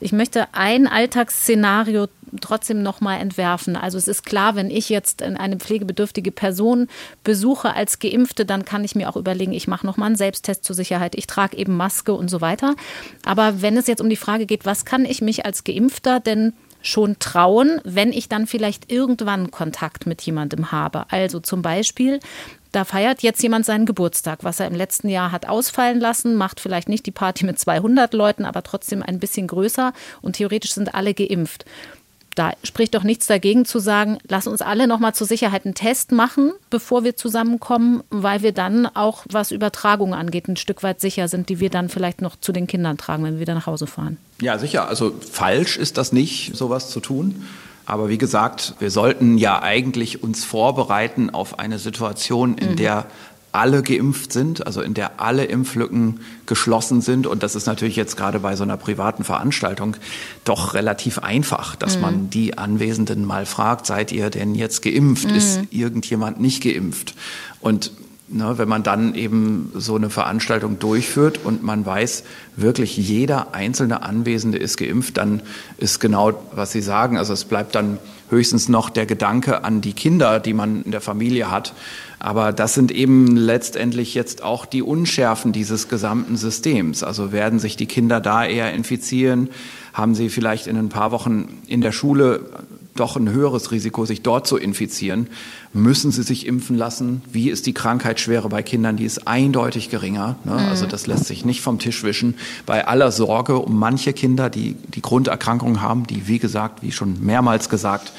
[0.00, 2.08] Ich möchte ein Alltagsszenario
[2.40, 3.76] trotzdem noch mal entwerfen.
[3.76, 6.88] Also es ist klar, wenn ich jetzt eine pflegebedürftige Person
[7.24, 10.64] besuche als Geimpfte, dann kann ich mir auch überlegen, ich mache noch mal einen Selbsttest
[10.64, 12.74] zur Sicherheit, ich trage eben Maske und so weiter.
[13.24, 16.54] Aber wenn es jetzt um die Frage geht, was kann ich mich als Geimpfter denn
[16.84, 21.04] schon trauen, wenn ich dann vielleicht irgendwann Kontakt mit jemandem habe.
[21.10, 22.18] Also zum Beispiel,
[22.72, 26.58] da feiert jetzt jemand seinen Geburtstag, was er im letzten Jahr hat ausfallen lassen, macht
[26.58, 30.94] vielleicht nicht die Party mit 200 Leuten, aber trotzdem ein bisschen größer und theoretisch sind
[30.94, 31.66] alle geimpft
[32.34, 36.12] da spricht doch nichts dagegen zu sagen, lass uns alle nochmal zur Sicherheit einen Test
[36.12, 41.28] machen, bevor wir zusammenkommen, weil wir dann auch, was Übertragung angeht, ein Stück weit sicher
[41.28, 43.86] sind, die wir dann vielleicht noch zu den Kindern tragen, wenn wir wieder nach Hause
[43.86, 44.16] fahren.
[44.40, 44.88] Ja, sicher.
[44.88, 47.44] Also falsch ist das nicht, sowas zu tun.
[47.84, 52.76] Aber wie gesagt, wir sollten ja eigentlich uns vorbereiten auf eine Situation, in mhm.
[52.76, 53.06] der
[53.52, 57.26] alle geimpft sind, also in der alle Impflücken geschlossen sind.
[57.26, 59.96] Und das ist natürlich jetzt gerade bei so einer privaten Veranstaltung
[60.44, 62.02] doch relativ einfach, dass mhm.
[62.02, 65.28] man die Anwesenden mal fragt, seid ihr denn jetzt geimpft?
[65.28, 65.36] Mhm.
[65.36, 67.14] Ist irgendjemand nicht geimpft?
[67.60, 67.92] Und
[68.32, 72.24] ne, wenn man dann eben so eine Veranstaltung durchführt und man weiß,
[72.56, 75.42] wirklich jeder einzelne Anwesende ist geimpft, dann
[75.76, 77.98] ist genau, was Sie sagen, also es bleibt dann
[78.30, 81.74] höchstens noch der Gedanke an die Kinder, die man in der Familie hat.
[82.22, 87.02] Aber das sind eben letztendlich jetzt auch die Unschärfen dieses gesamten Systems.
[87.02, 89.48] Also werden sich die Kinder da eher infizieren?
[89.92, 92.48] Haben sie vielleicht in ein paar Wochen in der Schule
[92.94, 95.26] doch ein höheres Risiko, sich dort zu infizieren?
[95.72, 97.22] Müssen sie sich impfen lassen?
[97.32, 98.96] Wie ist die Krankheitsschwere bei Kindern?
[98.96, 100.36] Die ist eindeutig geringer.
[100.44, 100.52] Ne?
[100.52, 100.68] Mhm.
[100.68, 102.36] Also das lässt sich nicht vom Tisch wischen.
[102.66, 107.16] Bei aller Sorge um manche Kinder, die die Grunderkrankungen haben, die, wie gesagt, wie schon
[107.20, 108.12] mehrmals gesagt,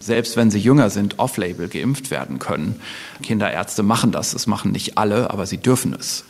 [0.00, 2.76] selbst wenn sie jünger sind, off-label geimpft werden können.
[3.22, 4.32] Kinderärzte machen das.
[4.32, 6.24] Das machen nicht alle, aber sie dürfen es.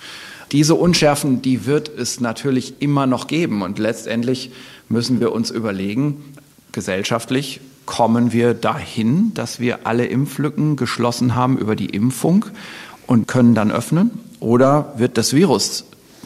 [0.52, 3.62] Diese Unschärfen, die wird es natürlich immer noch geben.
[3.62, 4.50] Und letztendlich
[4.88, 6.34] müssen wir uns überlegen,
[6.72, 12.46] gesellschaftlich, kommen wir dahin, dass wir alle Impflücken geschlossen haben über die Impfung
[13.06, 14.10] und können dann öffnen?
[14.40, 15.84] Oder wird das Virus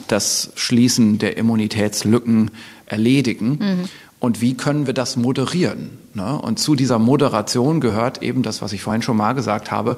[0.09, 2.51] das Schließen der Immunitätslücken
[2.87, 3.59] erledigen?
[3.61, 3.89] Mhm.
[4.21, 5.99] Und wie können wir das moderieren?
[6.15, 6.39] Ne?
[6.39, 9.97] Und zu dieser Moderation gehört eben das, was ich vorhin schon mal gesagt habe,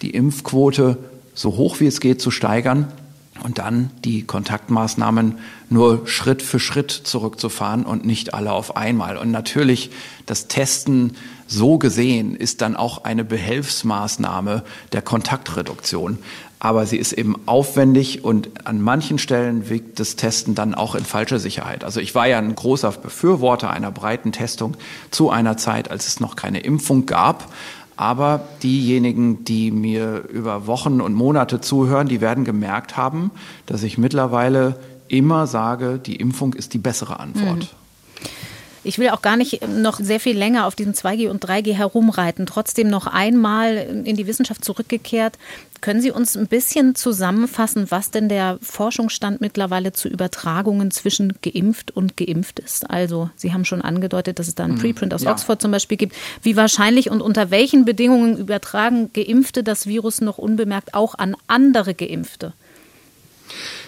[0.00, 0.96] die Impfquote
[1.34, 2.92] so hoch wie es geht zu steigern
[3.42, 9.16] und dann die Kontaktmaßnahmen nur Schritt für Schritt zurückzufahren und nicht alle auf einmal.
[9.16, 9.90] Und natürlich
[10.26, 11.16] das Testen
[11.48, 14.62] so gesehen ist dann auch eine Behelfsmaßnahme
[14.92, 16.18] der Kontaktreduktion.
[16.58, 21.04] Aber sie ist eben aufwendig und an manchen Stellen wiegt das Testen dann auch in
[21.04, 21.84] falscher Sicherheit.
[21.84, 24.76] Also ich war ja ein großer Befürworter einer breiten Testung
[25.10, 27.52] zu einer Zeit, als es noch keine Impfung gab.
[27.96, 33.30] Aber diejenigen, die mir über Wochen und Monate zuhören, die werden gemerkt haben,
[33.66, 34.76] dass ich mittlerweile
[35.08, 37.58] immer sage, die Impfung ist die bessere Antwort.
[37.58, 38.28] Mhm.
[38.84, 42.46] Ich will auch gar nicht noch sehr viel länger auf diesem 2G und 3G herumreiten.
[42.46, 45.38] Trotzdem noch einmal in die Wissenschaft zurückgekehrt.
[45.80, 51.90] Können Sie uns ein bisschen zusammenfassen, was denn der Forschungsstand mittlerweile zu Übertragungen zwischen geimpft
[51.90, 52.88] und geimpft ist?
[52.88, 54.80] Also, Sie haben schon angedeutet, dass es da einen mhm.
[54.80, 55.32] Preprint aus ja.
[55.32, 56.14] Oxford zum Beispiel gibt.
[56.42, 61.94] Wie wahrscheinlich und unter welchen Bedingungen übertragen Geimpfte das Virus noch unbemerkt auch an andere
[61.94, 62.52] Geimpfte?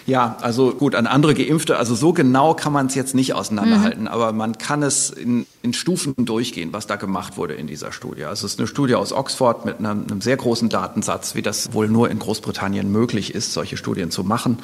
[0.07, 4.03] Ja, also gut, an andere Geimpfte, also so genau kann man es jetzt nicht auseinanderhalten,
[4.03, 4.07] mhm.
[4.07, 8.23] aber man kann es in, in Stufen durchgehen, was da gemacht wurde in dieser Studie.
[8.23, 11.73] Also es ist eine Studie aus Oxford mit einem, einem sehr großen Datensatz, wie das
[11.73, 14.59] wohl nur in Großbritannien möglich ist, solche Studien zu machen.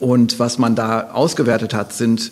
[0.00, 2.30] Und was man da ausgewertet hat, sind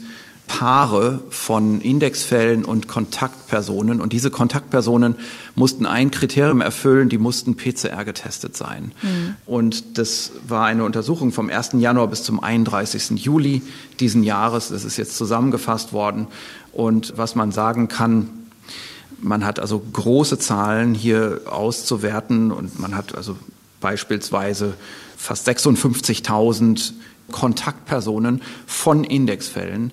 [0.52, 4.02] Paare von Indexfällen und Kontaktpersonen.
[4.02, 5.14] Und diese Kontaktpersonen
[5.54, 8.92] mussten ein Kriterium erfüllen, die mussten PCR getestet sein.
[9.00, 9.36] Mhm.
[9.46, 11.70] Und das war eine Untersuchung vom 1.
[11.78, 13.24] Januar bis zum 31.
[13.24, 13.62] Juli
[13.98, 14.68] diesen Jahres.
[14.68, 16.26] Das ist jetzt zusammengefasst worden.
[16.70, 18.28] Und was man sagen kann,
[19.22, 23.38] man hat also große Zahlen hier auszuwerten und man hat also
[23.80, 24.74] beispielsweise
[25.16, 26.92] fast 56.000
[27.30, 29.92] Kontaktpersonen von Indexfällen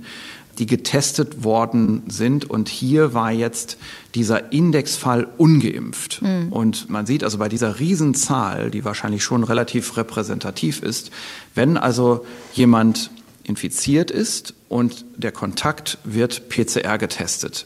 [0.60, 2.50] die getestet worden sind.
[2.50, 3.78] Und hier war jetzt
[4.14, 6.22] dieser Indexfall ungeimpft.
[6.22, 6.52] Mhm.
[6.52, 11.12] Und man sieht also bei dieser Riesenzahl, die wahrscheinlich schon relativ repräsentativ ist,
[11.56, 13.10] wenn also jemand
[13.44, 17.66] infiziert ist und der Kontakt wird PCR getestet.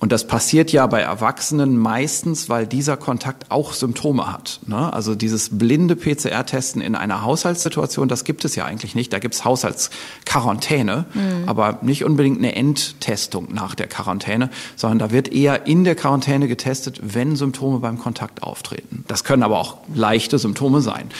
[0.00, 4.60] Und das passiert ja bei Erwachsenen meistens, weil dieser Kontakt auch Symptome hat.
[4.66, 4.92] Ne?
[4.92, 9.12] Also dieses blinde PCR-Testen in einer Haushaltssituation, das gibt es ja eigentlich nicht.
[9.12, 11.48] Da gibt es Haushaltsquarantäne, mhm.
[11.48, 16.48] aber nicht unbedingt eine Endtestung nach der Quarantäne, sondern da wird eher in der Quarantäne
[16.48, 19.04] getestet, wenn Symptome beim Kontakt auftreten.
[19.06, 21.10] Das können aber auch leichte Symptome sein.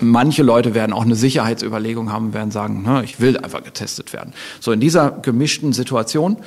[0.00, 4.32] Manche Leute werden auch eine Sicherheitsüberlegung haben, werden sagen, ne, ich will einfach getestet werden.
[4.58, 6.38] So in dieser gemischten Situation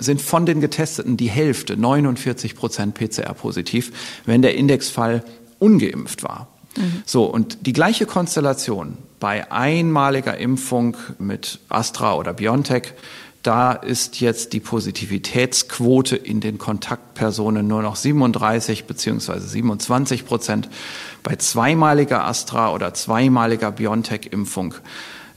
[0.00, 3.92] sind von den Getesteten die Hälfte, 49 Prozent PCR-positiv,
[4.26, 5.24] wenn der Indexfall
[5.58, 6.48] ungeimpft war.
[6.76, 7.02] Mhm.
[7.04, 12.94] So, und die gleiche Konstellation bei einmaliger Impfung mit Astra oder BioNTech,
[13.42, 19.38] Da ist jetzt die Positivitätsquote in den Kontaktpersonen nur noch 37 bzw.
[19.38, 20.68] 27 Prozent.
[21.22, 24.74] Bei zweimaliger Astra oder zweimaliger BioNTech-Impfung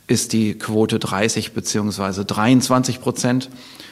[0.08, 2.26] ist die Quote 30 bzw.
[2.26, 3.50] 23 Prozent.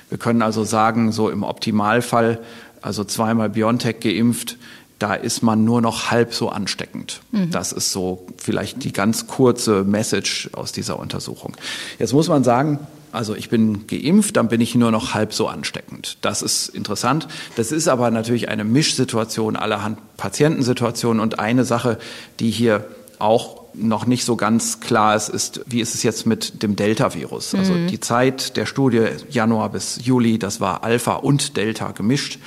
[0.10, 2.39] Wir können also sagen, so im Optimalfall,
[2.82, 4.57] also zweimal BioNTech geimpft,
[4.99, 7.22] da ist man nur noch halb so ansteckend.
[7.32, 7.51] Mhm.
[7.51, 11.55] Das ist so vielleicht die ganz kurze Message aus dieser Untersuchung.
[11.99, 12.80] Jetzt muss man sagen,
[13.12, 16.18] also ich bin geimpft, dann bin ich nur noch halb so ansteckend.
[16.22, 17.28] Das ist interessant.
[17.55, 21.97] Das ist aber natürlich eine Mischsituation allerhand Patientensituationen und eine Sache,
[22.39, 22.86] die hier
[23.18, 27.55] auch noch nicht so ganz klar ist, ist, wie ist es jetzt mit dem Delta-Virus?
[27.55, 27.88] Also mhm.
[27.88, 32.39] die Zeit der Studie Januar bis Juli, das war Alpha und Delta gemischt.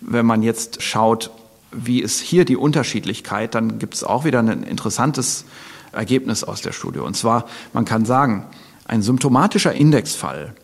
[0.00, 1.30] Wenn man jetzt schaut,
[1.72, 5.44] wie ist hier die Unterschiedlichkeit, dann gibt es auch wieder ein interessantes
[5.92, 7.00] Ergebnis aus der Studie.
[7.00, 8.46] Und zwar, man kann sagen,
[8.86, 10.54] ein symptomatischer Indexfall,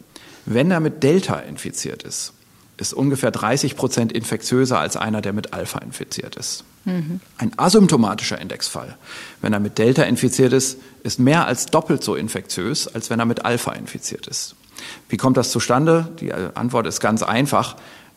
[0.47, 2.33] wenn er mit Delta infiziert ist,
[2.77, 6.65] ist ungefähr 30 Prozent infektiöser als einer, der mit Alpha infiziert ist.
[6.85, 7.21] Mhm.
[7.39, 8.97] Ein asymptomatischer Indexfall,
[9.41, 13.27] wenn er mit Delta infiziert ist, ist mehr als doppelt so infektiös, als wenn er
[13.27, 14.55] mit Alpha infiziert ist.
[15.09, 16.09] Wie kommt das zustande?
[16.21, 17.77] Die Antwort ist ganz einfach.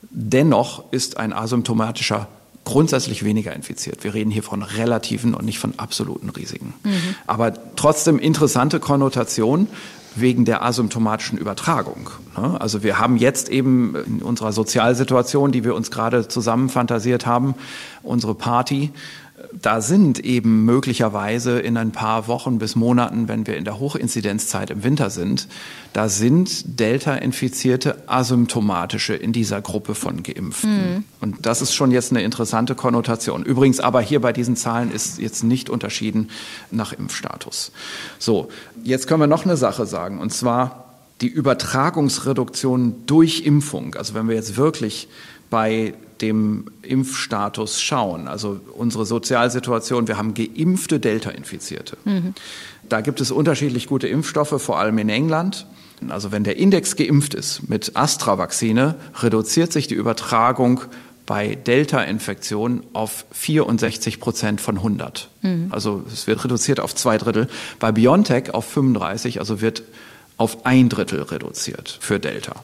[0.10, 2.28] Dennoch ist ein asymptomatischer
[2.68, 4.04] grundsätzlich weniger infiziert.
[4.04, 6.74] Wir reden hier von relativen und nicht von absoluten Risiken.
[6.84, 7.16] Mhm.
[7.26, 9.70] Aber trotzdem interessante Konnotation
[10.16, 12.10] wegen der asymptomatischen Übertragung.
[12.36, 12.60] Ne?
[12.60, 17.56] Also wir haben jetzt eben in unserer Sozialsituation, die wir uns gerade zusammen fantasiert haben,
[18.04, 18.92] unsere Party,
[19.54, 24.70] da sind eben möglicherweise in ein paar Wochen bis Monaten, wenn wir in der Hochinzidenzzeit
[24.70, 25.48] im Winter sind,
[25.94, 30.96] da sind Delta-Infizierte asymptomatische in dieser Gruppe von Geimpften.
[30.96, 31.04] Mhm.
[31.22, 33.44] Und das ist schon jetzt eine interessante Konnotation.
[33.44, 36.30] Übrigens aber hier bei diesen Zahlen ist jetzt nicht unterschieden
[36.72, 37.72] nach Impfstatus.
[38.20, 38.50] So,
[38.84, 40.86] jetzt können wir noch eine Sache sagen, und zwar
[41.22, 43.96] die Übertragungsreduktion durch Impfung.
[43.96, 45.08] Also wenn wir jetzt wirklich
[45.50, 51.98] bei dem Impfstatus schauen, also unsere Sozialsituation, wir haben geimpfte Delta-Infizierte.
[52.06, 52.34] Mhm.
[52.90, 55.66] Da gibt es unterschiedlich gute Impfstoffe, vor allem in England.
[56.10, 60.82] Also wenn der Index geimpft ist mit Astra-Vakzine, reduziert sich die Übertragung
[61.26, 65.30] bei Delta-Infektionen auf 64 Prozent von 100.
[65.42, 65.68] Mhm.
[65.72, 67.50] Also es wird reduziert auf zwei Drittel.
[67.80, 69.84] Bei BioNTech auf 35, also wird
[70.38, 72.64] auf ein Drittel reduziert für Delta.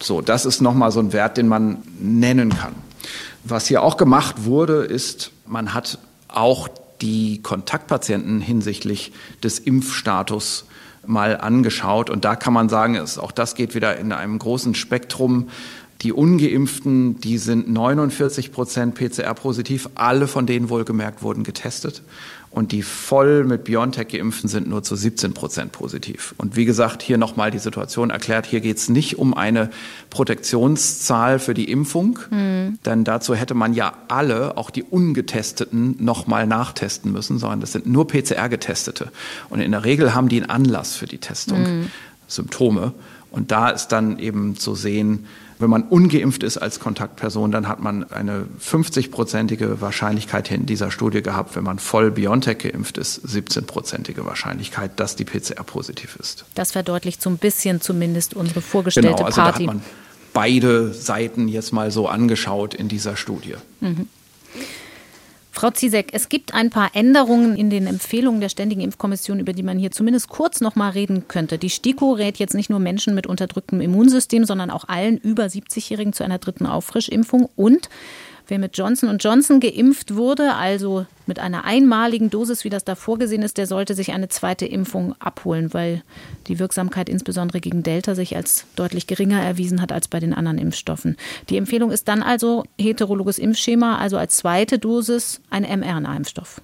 [0.00, 2.74] So, das ist nochmal so ein Wert, den man nennen kann.
[3.44, 6.68] Was hier auch gemacht wurde, ist, man hat auch
[7.00, 10.64] die Kontaktpatienten hinsichtlich des Impfstatus
[11.06, 12.10] mal angeschaut.
[12.10, 15.48] Und da kann man sagen, auch das geht wieder in einem großen Spektrum.
[16.02, 19.90] Die Ungeimpften, die sind 49 Prozent PCR-positiv.
[19.94, 22.02] Alle von denen wohlgemerkt wurden getestet
[22.56, 26.34] und die voll mit BioNTech geimpften sind nur zu 17 Prozent positiv.
[26.38, 29.68] Und wie gesagt, hier nochmal die Situation erklärt, hier geht es nicht um eine
[30.08, 32.78] Protektionszahl für die Impfung, mhm.
[32.86, 37.86] denn dazu hätte man ja alle, auch die Ungetesteten, nochmal nachtesten müssen, sondern das sind
[37.86, 39.12] nur PCR-Getestete.
[39.50, 41.90] Und in der Regel haben die einen Anlass für die Testung, mhm.
[42.26, 42.94] Symptome.
[43.30, 45.26] Und da ist dann eben zu sehen,
[45.58, 51.22] wenn man ungeimpft ist als Kontaktperson, dann hat man eine 50-prozentige Wahrscheinlichkeit in dieser Studie
[51.22, 51.56] gehabt.
[51.56, 56.44] Wenn man voll BioNTech geimpft ist, 17-prozentige Wahrscheinlichkeit, dass die PCR positiv ist.
[56.54, 59.64] Das verdeutlicht so ein bisschen zumindest unsere vorgestellte genau, also Party.
[59.66, 59.84] Da hat man
[60.32, 63.54] beide Seiten jetzt mal so angeschaut in dieser Studie.
[63.80, 64.08] Mhm.
[65.56, 69.62] Frau Zizek, es gibt ein paar Änderungen in den Empfehlungen der Ständigen Impfkommission, über die
[69.62, 71.56] man hier zumindest kurz noch mal reden könnte.
[71.56, 76.12] Die STIKO rät jetzt nicht nur Menschen mit unterdrücktem Immunsystem, sondern auch allen über 70-Jährigen
[76.12, 77.48] zu einer dritten Auffrischimpfung.
[77.56, 77.88] Und
[78.48, 83.42] Wer mit Johnson Johnson geimpft wurde, also mit einer einmaligen Dosis, wie das da vorgesehen
[83.42, 86.02] ist, der sollte sich eine zweite Impfung abholen, weil
[86.46, 90.58] die Wirksamkeit insbesondere gegen Delta sich als deutlich geringer erwiesen hat als bei den anderen
[90.58, 91.16] Impfstoffen.
[91.48, 96.60] Die Empfehlung ist dann also heterologes Impfschema, also als zweite Dosis ein mRNA-Impfstoff.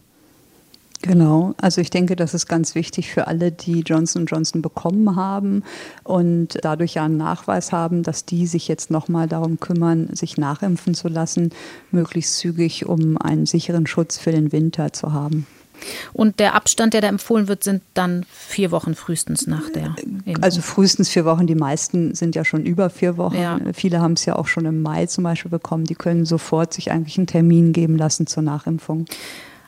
[1.03, 5.65] Genau, also ich denke, das ist ganz wichtig für alle, die Johnson Johnson bekommen haben
[6.05, 10.95] und dadurch ja einen Nachweis haben, dass die sich jetzt nochmal darum kümmern, sich nachimpfen
[10.95, 11.51] zu lassen,
[11.91, 15.47] möglichst zügig, um einen sicheren Schutz für den Winter zu haben.
[16.13, 20.43] Und der Abstand, der da empfohlen wird, sind dann vier Wochen frühestens nach der Impfung.
[20.43, 21.49] Also frühestens vier Wochen.
[21.49, 23.37] Die meisten sind ja schon über vier Wochen.
[23.37, 23.59] Ja.
[23.73, 25.85] Viele haben es ja auch schon im Mai zum Beispiel bekommen.
[25.85, 29.07] Die können sofort sich eigentlich einen Termin geben lassen zur Nachimpfung.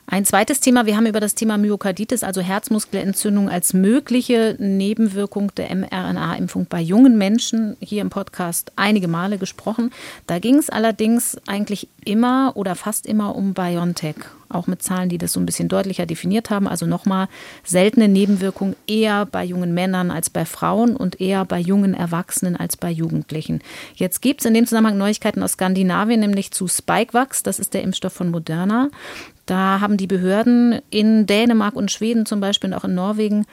[0.07, 5.75] Ein zweites Thema, wir haben über das Thema Myokarditis, also Herzmuskelentzündung als mögliche Nebenwirkung der
[5.75, 9.91] mRNA-Impfung bei jungen Menschen hier im Podcast einige Male gesprochen.
[10.27, 14.15] Da ging es allerdings eigentlich immer oder fast immer um BioNTech.
[14.47, 16.67] auch mit Zahlen, die das so ein bisschen deutlicher definiert haben.
[16.67, 17.27] Also nochmal
[17.63, 22.77] seltene Nebenwirkungen eher bei jungen Männern als bei Frauen und eher bei jungen Erwachsenen als
[22.77, 23.61] bei Jugendlichen.
[23.95, 27.41] Jetzt gibt es in dem Zusammenhang Neuigkeiten aus Skandinavien, nämlich zu Spikevax.
[27.41, 28.89] Das ist der Impfstoff von Moderna.
[29.45, 33.45] Da haben die Behörden in Dänemark und Schweden zum Beispiel und auch in Norwegen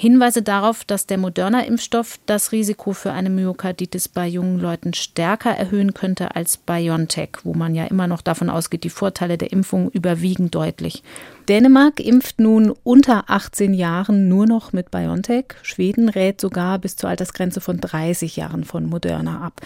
[0.00, 5.92] Hinweise darauf, dass der Moderna-Impfstoff das Risiko für eine Myokarditis bei jungen Leuten stärker erhöhen
[5.92, 10.52] könnte als BioNTech, wo man ja immer noch davon ausgeht, die Vorteile der Impfung überwiegen
[10.52, 11.02] deutlich.
[11.48, 15.46] Dänemark impft nun unter 18 Jahren nur noch mit BioNTech.
[15.62, 19.60] Schweden rät sogar bis zur Altersgrenze von 30 Jahren von Moderna ab.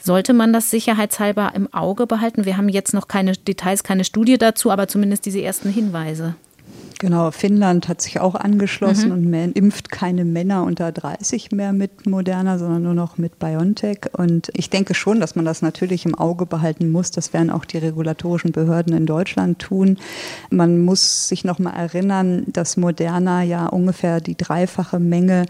[0.00, 2.44] Sollte man das sicherheitshalber im Auge behalten?
[2.44, 6.34] Wir haben jetzt noch keine Details, keine Studie dazu, aber zumindest diese ersten Hinweise.
[7.00, 9.32] Genau, Finnland hat sich auch angeschlossen mhm.
[9.32, 14.00] und impft keine Männer unter 30 mehr mit Moderna, sondern nur noch mit BioNTech.
[14.14, 17.12] Und ich denke schon, dass man das natürlich im Auge behalten muss.
[17.12, 19.96] Das werden auch die regulatorischen Behörden in Deutschland tun.
[20.50, 25.46] Man muss sich noch mal erinnern, dass Moderna ja ungefähr die dreifache Menge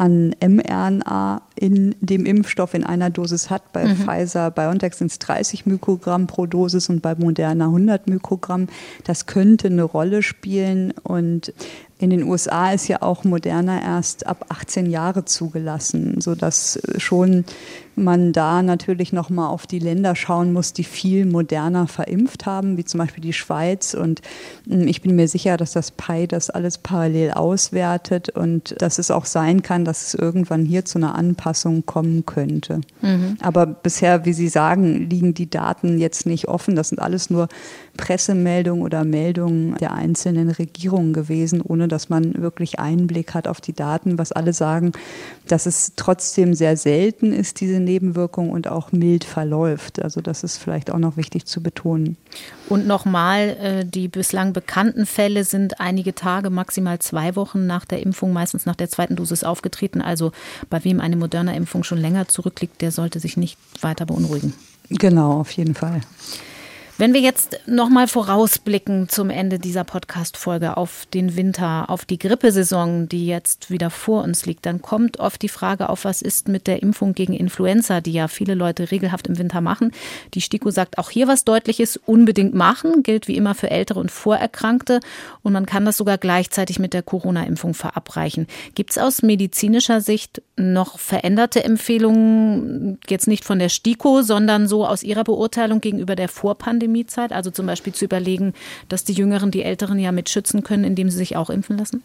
[0.00, 3.70] an mRNA in dem Impfstoff in einer Dosis hat.
[3.74, 3.96] Bei mhm.
[3.96, 8.68] Pfizer, BioNTech sind es 30 Mikrogramm pro Dosis und bei Moderna 100 Mikrogramm.
[9.04, 11.52] Das könnte eine Rolle spielen und
[11.98, 17.44] in den USA ist ja auch Moderna erst ab 18 Jahre zugelassen, sodass schon
[17.96, 22.76] man da natürlich noch mal auf die Länder schauen muss, die viel moderner verimpft haben,
[22.76, 23.94] wie zum Beispiel die Schweiz.
[23.94, 24.22] Und
[24.68, 29.10] hm, ich bin mir sicher, dass das PI das alles parallel auswertet und dass es
[29.10, 32.80] auch sein kann, dass es irgendwann hier zu einer Anpassung kommen könnte.
[33.02, 33.36] Mhm.
[33.40, 36.76] Aber bisher, wie Sie sagen, liegen die Daten jetzt nicht offen.
[36.76, 37.48] Das sind alles nur
[37.96, 43.72] Pressemeldungen oder Meldungen der einzelnen Regierungen gewesen, ohne dass man wirklich Einblick hat auf die
[43.72, 44.92] Daten, was alle sagen,
[45.48, 50.02] dass es trotzdem sehr selten ist, diese Nebenwirkung und auch mild verläuft.
[50.02, 52.16] Also das ist vielleicht auch noch wichtig zu betonen.
[52.68, 58.02] Und nochmal, äh, die bislang bekannten Fälle sind einige Tage, maximal zwei Wochen nach der
[58.02, 60.00] Impfung, meistens nach der zweiten Dosis aufgetreten.
[60.00, 60.32] Also
[60.68, 64.52] bei wem eine moderne Impfung schon länger zurückliegt, der sollte sich nicht weiter beunruhigen.
[64.88, 66.00] Genau, auf jeden Fall.
[67.00, 73.08] Wenn wir jetzt nochmal vorausblicken zum Ende dieser Podcast-Folge auf den Winter, auf die Grippesaison,
[73.08, 76.66] die jetzt wieder vor uns liegt, dann kommt oft die Frage auf, was ist mit
[76.66, 79.92] der Impfung gegen Influenza, die ja viele Leute regelhaft im Winter machen.
[80.34, 84.10] Die STIKO sagt auch hier was Deutliches, unbedingt machen, gilt wie immer für Ältere und
[84.10, 85.00] Vorerkrankte
[85.40, 88.46] und man kann das sogar gleichzeitig mit der Corona-Impfung verabreichen.
[88.74, 94.86] Gibt es aus medizinischer Sicht noch veränderte Empfehlungen, jetzt nicht von der STIKO, sondern so
[94.86, 96.89] aus Ihrer Beurteilung gegenüber der Vorpandemie?
[96.90, 97.32] Pandemiezeit?
[97.32, 98.54] Also zum Beispiel zu überlegen,
[98.88, 102.02] dass die Jüngeren die Älteren ja mitschützen können, indem sie sich auch impfen lassen?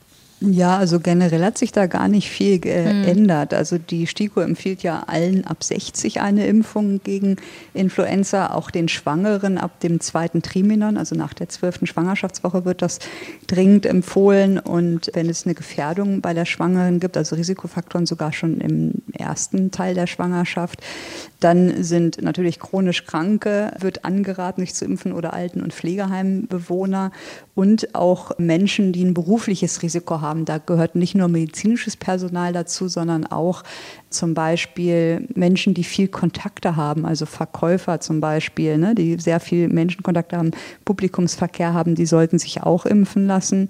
[0.48, 3.52] Ja, also generell hat sich da gar nicht viel geändert.
[3.52, 3.58] Hm.
[3.58, 7.38] Also die STIKO empfiehlt ja allen ab 60 eine Impfung gegen
[7.74, 13.00] Influenza, auch den Schwangeren ab dem zweiten Trimenon, also nach der zwölften Schwangerschaftswoche wird das
[13.48, 14.60] dringend empfohlen.
[14.60, 19.72] Und wenn es eine Gefährdung bei der Schwangeren gibt, also Risikofaktoren sogar schon im ersten
[19.72, 20.82] Teil der Schwangerschaft,
[21.40, 27.12] dann sind natürlich chronisch Kranke, wird angeraten, sich zu impfen oder Alten- und Pflegeheimbewohner
[27.54, 30.35] und auch Menschen, die ein berufliches Risiko haben.
[30.44, 33.64] Da gehört nicht nur medizinisches Personal dazu, sondern auch
[34.10, 39.70] zum Beispiel Menschen, die viel Kontakte haben, also Verkäufer zum Beispiel, ne, die sehr viel
[39.70, 40.52] Menschenkontakte haben,
[40.84, 43.70] Publikumsverkehr haben, die sollten sich auch impfen lassen.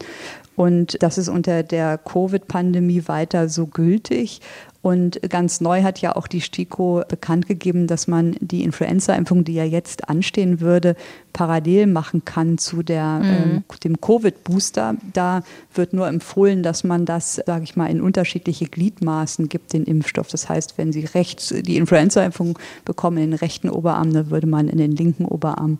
[0.55, 4.39] Und das ist unter der Covid-Pandemie weiter so gültig.
[4.85, 9.55] Und ganz neu hat ja auch die STIKO bekannt gegeben, dass man die Influenza-Impfung, die
[9.55, 10.95] ja jetzt anstehen würde,
[11.33, 13.23] parallel machen kann zu der, mhm.
[13.25, 14.95] ähm, dem Covid-Booster.
[15.11, 15.41] Da
[15.73, 20.27] wird nur empfohlen, dass man das, sage ich mal, in unterschiedliche Gliedmaßen gibt, den Impfstoff.
[20.27, 24.67] Das heißt, wenn Sie rechts die Influenza-Impfung bekommen in den rechten Oberarm, dann würde man
[24.67, 25.79] in den linken Oberarm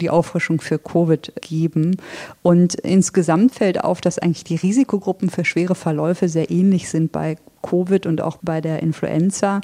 [0.00, 1.98] die Auffrischung für Covid geben.
[2.42, 7.36] Und insgesamt fällt auf, dass eigentlich die Risikogruppen für schwere Verläufe sehr ähnlich sind bei
[7.62, 9.60] Covid und auch bei der Influenza.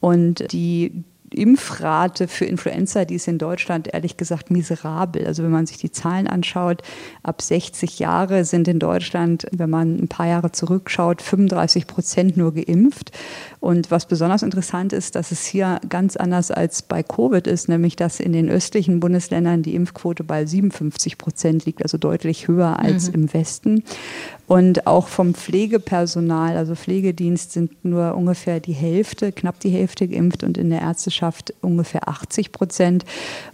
[0.00, 5.26] Und die Impfrate für Influenza, die ist in Deutschland ehrlich gesagt miserabel.
[5.26, 6.82] Also wenn man sich die Zahlen anschaut,
[7.22, 12.54] ab 60 Jahre sind in Deutschland, wenn man ein paar Jahre zurückschaut, 35 Prozent nur
[12.54, 13.12] geimpft.
[13.60, 17.96] Und was besonders interessant ist, dass es hier ganz anders als bei Covid ist, nämlich
[17.96, 23.08] dass in den östlichen Bundesländern die Impfquote bei 57 Prozent liegt, also deutlich höher als
[23.08, 23.14] mhm.
[23.14, 23.84] im Westen.
[24.48, 30.42] Und auch vom Pflegepersonal, also Pflegedienst, sind nur ungefähr die Hälfte, knapp die Hälfte geimpft
[30.42, 33.04] und in der Ärzteschaft ungefähr 80 Prozent.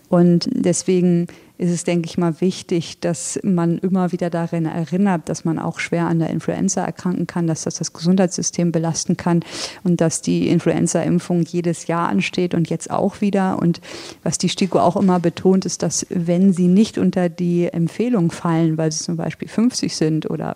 [0.09, 1.27] Und deswegen
[1.57, 5.79] ist es, denke ich mal, wichtig, dass man immer wieder darin erinnert, dass man auch
[5.79, 9.45] schwer an der Influenza erkranken kann, dass das das Gesundheitssystem belasten kann
[9.85, 13.61] und dass die Influenza-Impfung jedes Jahr ansteht und jetzt auch wieder.
[13.61, 13.81] Und
[14.25, 18.77] was die STIKO auch immer betont, ist, dass wenn sie nicht unter die Empfehlung fallen,
[18.77, 20.55] weil sie zum Beispiel 50 sind oder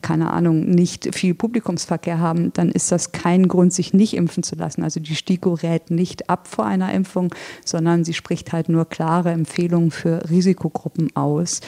[0.00, 4.56] keine Ahnung, nicht viel Publikumsverkehr haben, dann ist das kein Grund, sich nicht impfen zu
[4.56, 4.82] lassen.
[4.82, 9.30] Also die STIKO rät nicht ab vor einer Impfung, sondern sie spricht halt nur klare
[9.30, 11.60] Empfehlungen für Risikogruppen aus.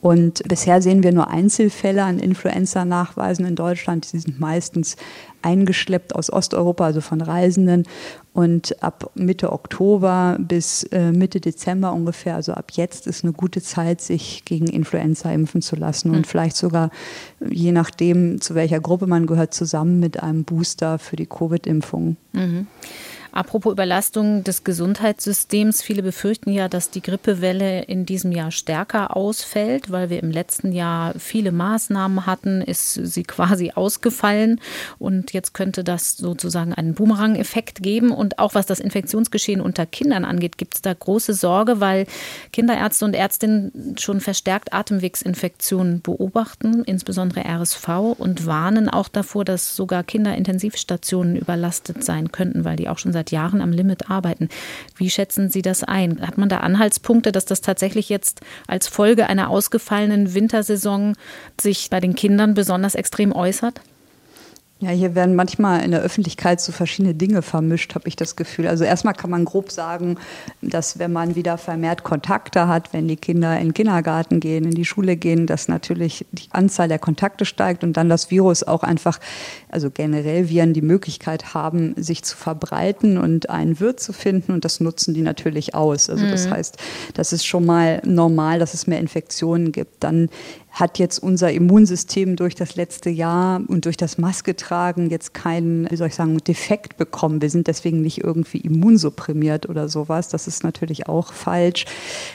[0.00, 4.12] Und bisher sehen wir nur Einzelfälle an Influenza-Nachweisen in Deutschland.
[4.12, 4.96] Die sind meistens
[5.42, 7.84] eingeschleppt aus Osteuropa, also von Reisenden.
[8.32, 13.60] Und ab Mitte Oktober bis äh, Mitte Dezember ungefähr, also ab jetzt ist eine gute
[13.60, 16.24] Zeit, sich gegen Influenza impfen zu lassen und mhm.
[16.24, 16.90] vielleicht sogar,
[17.48, 22.16] je nachdem, zu welcher Gruppe man gehört, zusammen mit einem Booster für die Covid-Impfung.
[22.32, 22.68] Mhm.
[23.32, 25.82] Apropos Überlastung des Gesundheitssystems.
[25.82, 30.72] Viele befürchten ja, dass die Grippewelle in diesem Jahr stärker ausfällt, weil wir im letzten
[30.72, 34.60] Jahr viele Maßnahmen hatten, ist sie quasi ausgefallen.
[34.98, 38.10] Und jetzt könnte das sozusagen einen Boomerang-Effekt geben.
[38.10, 42.06] Und auch was das Infektionsgeschehen unter Kindern angeht, gibt es da große Sorge, weil
[42.52, 50.02] Kinderärzte und Ärztinnen schon verstärkt Atemwegsinfektionen beobachten, insbesondere RSV, und warnen auch davor, dass sogar
[50.02, 54.48] Kinderintensivstationen überlastet sein könnten, weil die auch schon seit seit Jahren am Limit arbeiten.
[54.96, 56.26] Wie schätzen Sie das ein?
[56.26, 61.14] Hat man da Anhaltspunkte, dass das tatsächlich jetzt als Folge einer ausgefallenen Wintersaison
[61.60, 63.82] sich bei den Kindern besonders extrem äußert?
[64.82, 68.66] Ja, hier werden manchmal in der Öffentlichkeit so verschiedene Dinge vermischt, habe ich das Gefühl.
[68.66, 70.16] Also erstmal kann man grob sagen,
[70.62, 74.70] dass wenn man wieder vermehrt Kontakte hat, wenn die Kinder in den Kindergarten gehen, in
[74.70, 78.82] die Schule gehen, dass natürlich die Anzahl der Kontakte steigt und dann das Virus auch
[78.82, 79.20] einfach,
[79.68, 84.64] also generell Viren die Möglichkeit haben, sich zu verbreiten und einen Wirt zu finden und
[84.64, 86.08] das nutzen die natürlich aus.
[86.08, 86.52] Also das mhm.
[86.52, 86.78] heißt,
[87.12, 90.02] das ist schon mal normal, dass es mehr Infektionen gibt.
[90.02, 90.30] Dann
[90.70, 95.96] hat jetzt unser Immunsystem durch das letzte Jahr und durch das Masketragen jetzt keinen, wie
[95.96, 97.42] soll ich sagen, Defekt bekommen.
[97.42, 100.28] Wir sind deswegen nicht irgendwie immunsupprimiert oder sowas.
[100.28, 101.86] Das ist natürlich auch falsch.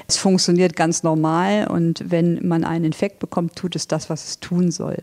[0.07, 4.39] Es funktioniert ganz normal und wenn man einen Infekt bekommt, tut es das, was es
[4.39, 4.97] tun soll.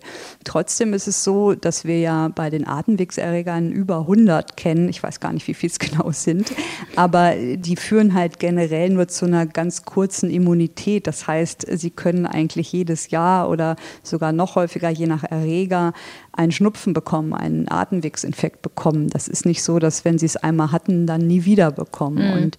[0.45, 4.89] Trotzdem ist es so, dass wir ja bei den Atemwegserregern über 100 kennen.
[4.89, 6.53] Ich weiß gar nicht, wie viel es genau sind,
[6.97, 11.07] aber die führen halt generell nur zu einer ganz kurzen Immunität.
[11.07, 15.92] Das heißt, sie können eigentlich jedes Jahr Jahr oder sogar noch häufiger, je nach Erreger,
[16.32, 19.08] einen Schnupfen bekommen, einen Atemwegsinfekt bekommen.
[19.08, 22.26] Das ist nicht so, dass wenn sie es einmal hatten, dann nie wieder bekommen.
[22.26, 22.42] Mhm.
[22.42, 22.56] Und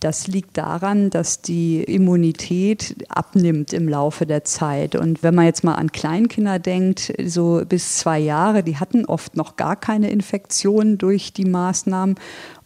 [0.00, 4.94] das liegt daran, dass die Immunität abnimmt im Laufe der Zeit.
[4.94, 9.36] Und wenn man jetzt mal an Kleinkinder denkt, so bis zwei Jahre, die hatten oft
[9.36, 12.16] noch gar keine Infektion durch die Maßnahmen.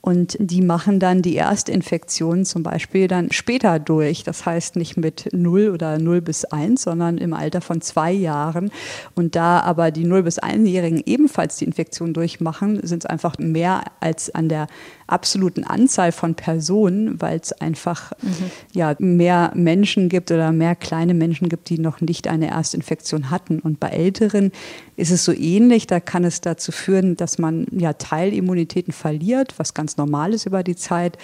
[0.03, 4.25] Und die machen dann die Erstinfektion zum Beispiel dann später durch.
[4.25, 8.71] Das heißt nicht mit 0 oder 0 bis 1, sondern im Alter von zwei Jahren.
[9.15, 13.83] Und da aber die 0 bis 1-Jährigen ebenfalls die Infektion durchmachen, sind es einfach mehr
[14.01, 14.69] als an der
[15.07, 18.51] absoluten Anzahl von Personen, weil es einfach mhm.
[18.73, 23.59] ja, mehr Menschen gibt oder mehr kleine Menschen gibt, die noch nicht eine Erstinfektion hatten.
[23.59, 24.53] Und bei Älteren
[25.01, 25.87] ist es so ähnlich.
[25.87, 30.63] Da kann es dazu führen, dass man ja Teilimmunitäten verliert, was ganz normal ist über
[30.63, 31.17] die Zeit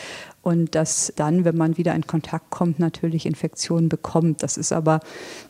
[0.42, 4.42] und dass dann, wenn man wieder in Kontakt kommt, natürlich Infektionen bekommt.
[4.42, 5.00] Das ist aber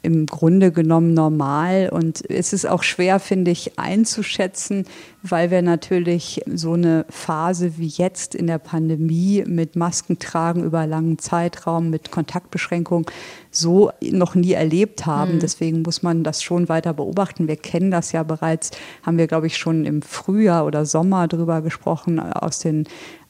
[0.03, 4.87] im Grunde genommen normal und es ist auch schwer, finde ich, einzuschätzen,
[5.31, 11.19] weil wir natürlich so eine Phase wie jetzt in der Pandemie mit Maskentragen über langen
[11.19, 13.07] Zeitraum, mit Kontaktbeschränkungen
[13.51, 15.37] so noch nie erlebt haben.
[15.37, 15.41] Mhm.
[15.41, 17.49] Deswegen muss man das schon weiter beobachten.
[17.49, 18.71] Wir kennen das ja bereits,
[19.03, 22.85] haben wir, glaube ich, schon im Frühjahr oder Sommer drüber gesprochen, aus den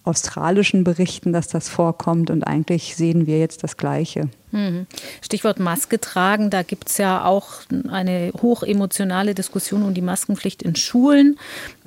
[0.05, 2.31] australischen Berichten, dass das vorkommt.
[2.31, 4.29] Und eigentlich sehen wir jetzt das Gleiche.
[4.57, 4.87] Mhm.
[5.21, 10.75] Stichwort Maske tragen, da gibt es ja auch eine hochemotionale Diskussion um die Maskenpflicht in
[10.77, 11.39] Schulen.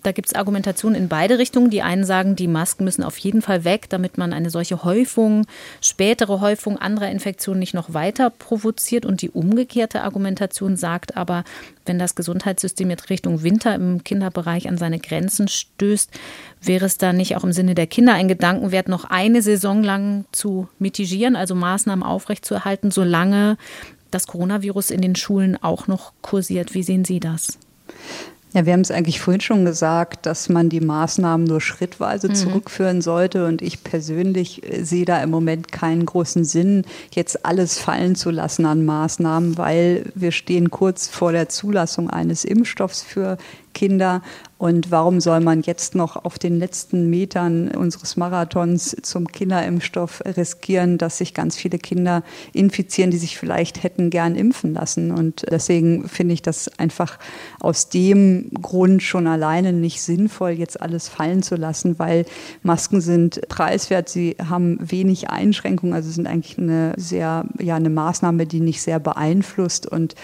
[0.03, 1.69] Da gibt es Argumentationen in beide Richtungen.
[1.69, 5.45] Die einen sagen, die Masken müssen auf jeden Fall weg, damit man eine solche Häufung,
[5.81, 9.05] spätere Häufung anderer Infektionen nicht noch weiter provoziert.
[9.05, 11.43] Und die umgekehrte Argumentation sagt aber,
[11.85, 16.11] wenn das Gesundheitssystem jetzt Richtung Winter im Kinderbereich an seine Grenzen stößt,
[16.61, 20.25] wäre es da nicht auch im Sinne der Kinder ein Gedankenwert, noch eine Saison lang
[20.31, 22.58] zu mitigieren, also Maßnahmen aufrechtzuerhalten,
[22.91, 23.57] solange
[24.11, 26.73] das Coronavirus in den Schulen auch noch kursiert.
[26.73, 27.59] Wie sehen Sie das?
[28.53, 32.35] Ja, wir haben es eigentlich vorhin schon gesagt, dass man die Maßnahmen nur schrittweise mhm.
[32.35, 33.45] zurückführen sollte.
[33.45, 36.83] Und ich persönlich äh, sehe da im Moment keinen großen Sinn,
[37.13, 42.43] jetzt alles fallen zu lassen an Maßnahmen, weil wir stehen kurz vor der Zulassung eines
[42.43, 43.37] Impfstoffs für
[43.73, 44.21] Kinder.
[44.57, 50.97] Und warum soll man jetzt noch auf den letzten Metern unseres Marathons zum Kinderimpfstoff riskieren,
[50.97, 55.11] dass sich ganz viele Kinder infizieren, die sich vielleicht hätten gern impfen lassen?
[55.11, 57.19] Und deswegen finde ich das einfach
[57.61, 62.25] aus dem Grund schon alleine nicht sinnvoll, jetzt alles fallen zu lassen, weil
[62.61, 68.45] Masken sind preiswert, sie haben wenig Einschränkungen, also sind eigentlich eine sehr, ja, eine Maßnahme,
[68.45, 70.15] die nicht sehr beeinflusst und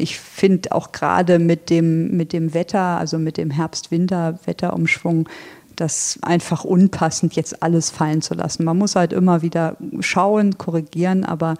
[0.00, 5.28] ich finde auch gerade mit dem, mit dem Wetter, also mit dem Herbst-Winter-Wetterumschwung,
[5.76, 8.64] das einfach unpassend, jetzt alles fallen zu lassen.
[8.64, 11.54] Man muss halt immer wieder schauen, korrigieren, aber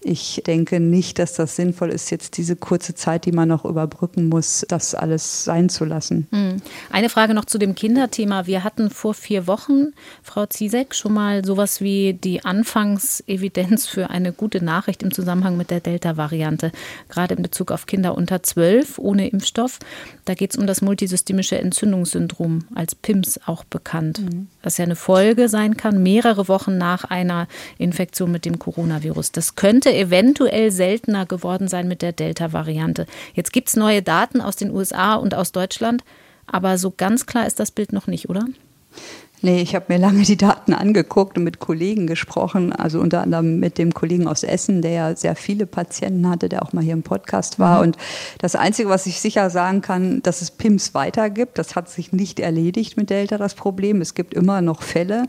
[0.00, 4.28] ich denke nicht, dass das sinnvoll ist, jetzt diese kurze Zeit, die man noch überbrücken
[4.28, 6.28] muss, das alles sein zu lassen.
[6.30, 6.62] Hm.
[6.90, 8.46] Eine Frage noch zu dem Kinderthema.
[8.46, 9.92] Wir hatten vor vier Wochen,
[10.22, 15.70] Frau Ziesek, schon mal sowas wie die Anfangsevidenz für eine gute Nachricht im Zusammenhang mit
[15.70, 16.70] der Delta-Variante,
[17.08, 19.80] gerade in Bezug auf Kinder unter zwölf ohne Impfstoff.
[20.24, 24.46] Da geht es um das multisystemische Entzündungssyndrom, als PIMS auch bekannt, mhm.
[24.62, 29.32] das ja eine Folge sein kann, mehrere Wochen nach einer Infektion mit dem Coronavirus.
[29.32, 33.06] Das könnte könnte eventuell seltener geworden sein mit der Delta-Variante.
[33.34, 36.04] Jetzt gibt es neue Daten aus den USA und aus Deutschland,
[36.46, 38.44] aber so ganz klar ist das Bild noch nicht, oder?
[39.40, 43.60] Nee, ich habe mir lange die Daten angeguckt und mit Kollegen gesprochen, also unter anderem
[43.60, 46.94] mit dem Kollegen aus Essen, der ja sehr viele Patienten hatte, der auch mal hier
[46.94, 47.78] im Podcast war.
[47.78, 47.82] Mhm.
[47.82, 47.96] Und
[48.40, 52.40] das Einzige, was ich sicher sagen kann, dass es PIMS weitergibt, das hat sich nicht
[52.40, 54.00] erledigt mit Delta, das Problem.
[54.00, 55.24] Es gibt immer noch Fälle.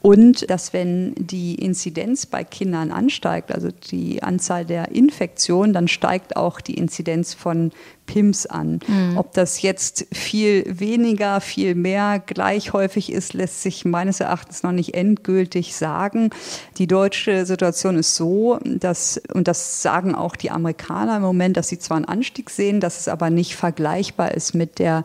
[0.00, 6.34] Und dass wenn die Inzidenz bei Kindern ansteigt, also die Anzahl der Infektionen, dann steigt
[6.36, 7.70] auch die Inzidenz von
[8.06, 8.80] PIMS an.
[8.86, 9.16] Mhm.
[9.16, 14.72] Ob das jetzt viel weniger, viel mehr gleich häufig ist, lässt sich meines Erachtens noch
[14.72, 16.30] nicht endgültig sagen.
[16.78, 21.68] Die deutsche Situation ist so, dass, und das sagen auch die Amerikaner im Moment, dass
[21.68, 25.04] sie zwar einen Anstieg sehen, dass es aber nicht vergleichbar ist mit der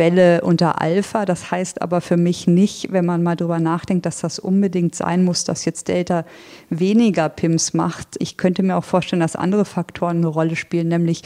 [0.00, 1.24] Welle unter Alpha.
[1.26, 5.22] Das heißt aber für mich nicht, wenn man mal drüber nachdenkt, dass das unbedingt sein
[5.22, 6.24] muss, dass jetzt Delta
[6.70, 8.16] weniger PIMS macht.
[8.18, 11.22] Ich könnte mir auch vorstellen, dass andere Faktoren eine Rolle spielen, nämlich,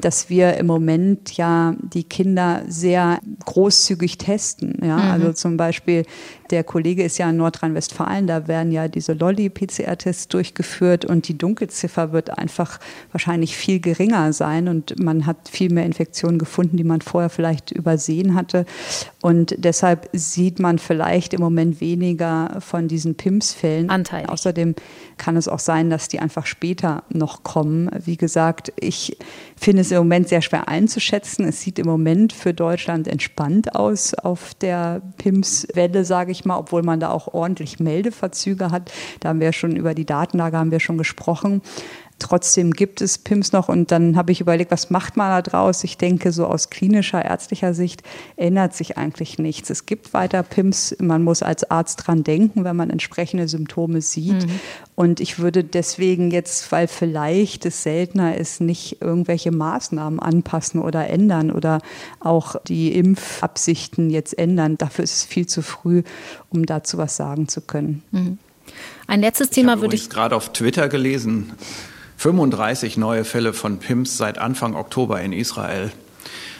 [0.00, 4.78] dass wir im Moment ja die Kinder sehr großzügig testen.
[4.82, 5.10] Ja, mhm.
[5.10, 6.04] also zum Beispiel
[6.50, 12.12] der Kollege ist ja in Nordrhein-Westfalen, da werden ja diese Lolli-PCR-Tests durchgeführt und die Dunkelziffer
[12.12, 12.78] wird einfach
[13.10, 17.72] wahrscheinlich viel geringer sein und man hat viel mehr Infektionen gefunden, die man vorher vielleicht
[17.72, 18.64] übersehen hatte.
[19.22, 23.90] Und deshalb sieht man vielleicht im Moment weniger von diesen PIMS-Fällen.
[23.90, 24.28] Anteilig.
[24.28, 24.74] Außerdem
[25.18, 27.90] kann es auch sein, dass die einfach später noch kommen.
[28.04, 29.16] Wie gesagt, ich
[29.56, 31.46] finde es im Moment sehr schwer einzuschätzen.
[31.46, 36.82] Es sieht im Moment für Deutschland entspannt aus auf der PIMS-Welle, sage ich mal, obwohl
[36.82, 38.92] man da auch ordentlich Meldeverzüge hat.
[39.20, 41.62] Da haben wir schon über die Datenlage haben wir schon gesprochen.
[42.18, 45.84] Trotzdem gibt es PIMS noch und dann habe ich überlegt, was macht man da draus?
[45.84, 48.02] Ich denke, so aus klinischer, ärztlicher Sicht
[48.36, 49.68] ändert sich eigentlich nichts.
[49.68, 54.46] Es gibt weiter PIMS, man muss als Arzt dran denken, wenn man entsprechende Symptome sieht.
[54.46, 54.60] Mhm.
[54.94, 61.08] Und ich würde deswegen jetzt, weil vielleicht es seltener ist, nicht irgendwelche Maßnahmen anpassen oder
[61.08, 61.82] ändern oder
[62.20, 64.78] auch die Impfabsichten jetzt ändern.
[64.78, 66.02] Dafür ist es viel zu früh,
[66.48, 68.02] um dazu was sagen zu können.
[68.10, 68.38] Mhm.
[69.06, 71.52] Ein letztes Thema würde ich gerade auf Twitter gelesen.
[72.16, 75.92] 35 neue Fälle von PIMS seit Anfang Oktober in Israel.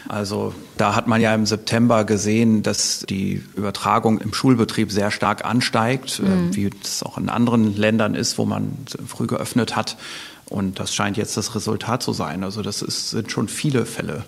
[0.07, 5.43] Also da hat man ja im September gesehen, dass die Übertragung im Schulbetrieb sehr stark
[5.43, 6.55] ansteigt, äh, mhm.
[6.55, 8.71] wie es auch in anderen Ländern ist, wo man
[9.05, 9.97] früh geöffnet hat.
[10.45, 12.43] Und das scheint jetzt das Resultat zu sein.
[12.43, 14.23] Also das ist, sind schon viele Fälle,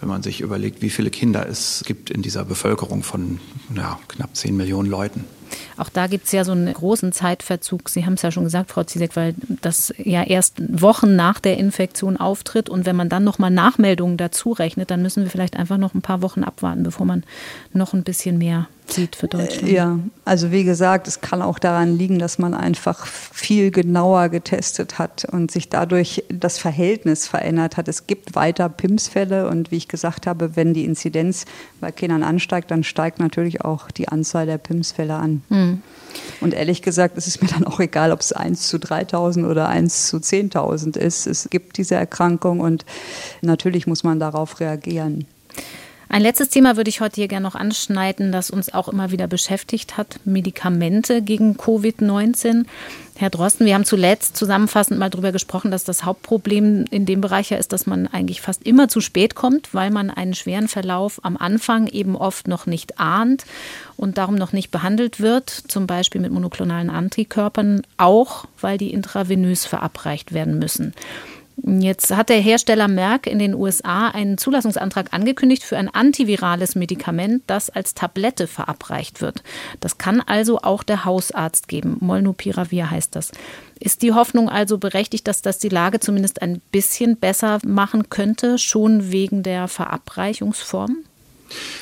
[0.00, 3.38] wenn man sich überlegt, wie viele Kinder es gibt in dieser Bevölkerung von
[3.76, 5.24] ja, knapp 10 Millionen Leuten.
[5.76, 7.88] Auch da gibt es ja so einen großen Zeitverzug.
[7.88, 11.58] Sie haben es ja schon gesagt, Frau Ziesek, weil das ja erst Wochen nach der
[11.58, 12.68] Infektion auftritt.
[12.68, 16.02] Und wenn man dann nochmal Nachmeldungen dazu rechnet, dann müssen wir vielleicht einfach noch ein
[16.02, 17.24] paar Wochen abwarten, bevor man
[17.72, 19.68] noch ein bisschen mehr sieht für Deutschland.
[19.68, 24.98] Ja, also wie gesagt, es kann auch daran liegen, dass man einfach viel genauer getestet
[24.98, 27.88] hat und sich dadurch das Verhältnis verändert hat.
[27.88, 31.46] Es gibt weiter PIMS-Fälle und wie ich gesagt habe, wenn die Inzidenz
[31.80, 35.33] bei Kindern ansteigt, dann steigt natürlich auch die Anzahl der PIMS-Fälle an.
[35.48, 35.82] Mhm.
[36.40, 39.68] Und ehrlich gesagt, ist es mir dann auch egal, ob es 1 zu 3000 oder
[39.68, 41.26] 1 zu 10.000 ist.
[41.26, 42.84] Es gibt diese Erkrankung und
[43.40, 45.26] natürlich muss man darauf reagieren.
[46.14, 49.26] Ein letztes Thema würde ich heute hier gerne noch anschneiden, das uns auch immer wieder
[49.26, 52.66] beschäftigt hat: Medikamente gegen Covid-19.
[53.16, 57.50] Herr Drosten, wir haben zuletzt zusammenfassend mal darüber gesprochen, dass das Hauptproblem in dem Bereich
[57.50, 61.18] ja ist, dass man eigentlich fast immer zu spät kommt, weil man einen schweren Verlauf
[61.24, 63.44] am Anfang eben oft noch nicht ahnt
[63.96, 69.66] und darum noch nicht behandelt wird, zum Beispiel mit monoklonalen Antikörpern, auch weil die intravenös
[69.66, 70.94] verabreicht werden müssen.
[71.56, 77.44] Jetzt hat der Hersteller Merck in den USA einen Zulassungsantrag angekündigt für ein antivirales Medikament,
[77.46, 79.42] das als Tablette verabreicht wird.
[79.80, 81.96] Das kann also auch der Hausarzt geben.
[82.00, 83.30] Molnupiravir heißt das.
[83.78, 88.58] Ist die Hoffnung also berechtigt, dass das die Lage zumindest ein bisschen besser machen könnte,
[88.58, 91.04] schon wegen der Verabreichungsform?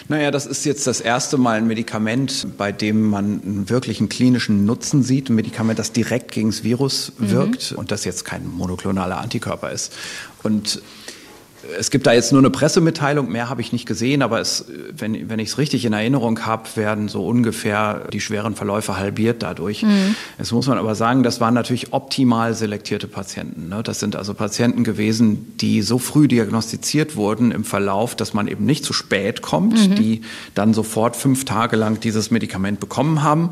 [0.09, 4.65] Naja, das ist jetzt das erste Mal ein Medikament, bei dem man einen wirklichen klinischen
[4.65, 5.31] Nutzen sieht.
[5.31, 7.31] Ein Medikament, das direkt gegen das Virus mhm.
[7.31, 7.79] wirkt mhm.
[7.79, 9.93] und das jetzt kein monoklonaler Antikörper ist.
[10.43, 10.83] Und
[11.79, 14.67] es gibt da jetzt nur eine Pressemitteilung, mehr habe ich nicht gesehen, aber es,
[14.97, 19.43] wenn, wenn ich es richtig in Erinnerung habe, werden so ungefähr die schweren Verläufe halbiert
[19.43, 19.83] dadurch.
[19.83, 20.17] Mhm.
[20.39, 23.69] Jetzt muss man aber sagen, das waren natürlich optimal selektierte Patienten.
[23.69, 23.83] Ne?
[23.83, 28.65] Das sind also Patienten gewesen, die so früh diagnostiziert wurden im Verlauf, dass man eben
[28.65, 29.95] nicht zu spät kommt, mhm.
[29.95, 30.23] die
[30.55, 33.51] dann sofort fünf Tage lang dieses Medikament bekommen haben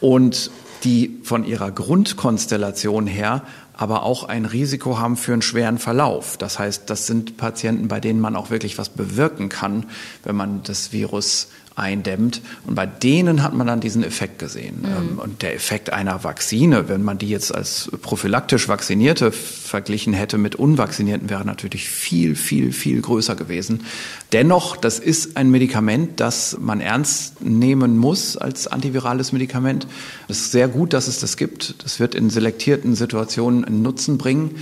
[0.00, 0.50] und
[0.84, 3.42] die von ihrer Grundkonstellation her
[3.78, 6.36] aber auch ein Risiko haben für einen schweren Verlauf.
[6.36, 9.86] Das heißt, das sind Patienten, bei denen man auch wirklich was bewirken kann,
[10.24, 11.48] wenn man das Virus
[11.78, 12.42] eindämmt.
[12.66, 14.80] Und bei denen hat man dann diesen Effekt gesehen.
[14.80, 14.86] Mhm.
[14.86, 20.38] Ähm, und der Effekt einer Vakzine, wenn man die jetzt als prophylaktisch Vaccinierte verglichen hätte
[20.38, 23.84] mit Unvakzinierten, wäre natürlich viel, viel, viel größer gewesen.
[24.32, 29.86] Dennoch, das ist ein Medikament, das man ernst nehmen muss als antivirales Medikament.
[30.28, 31.82] Es ist sehr gut, dass es das gibt.
[31.84, 34.56] Das wird in selektierten Situationen einen Nutzen bringen.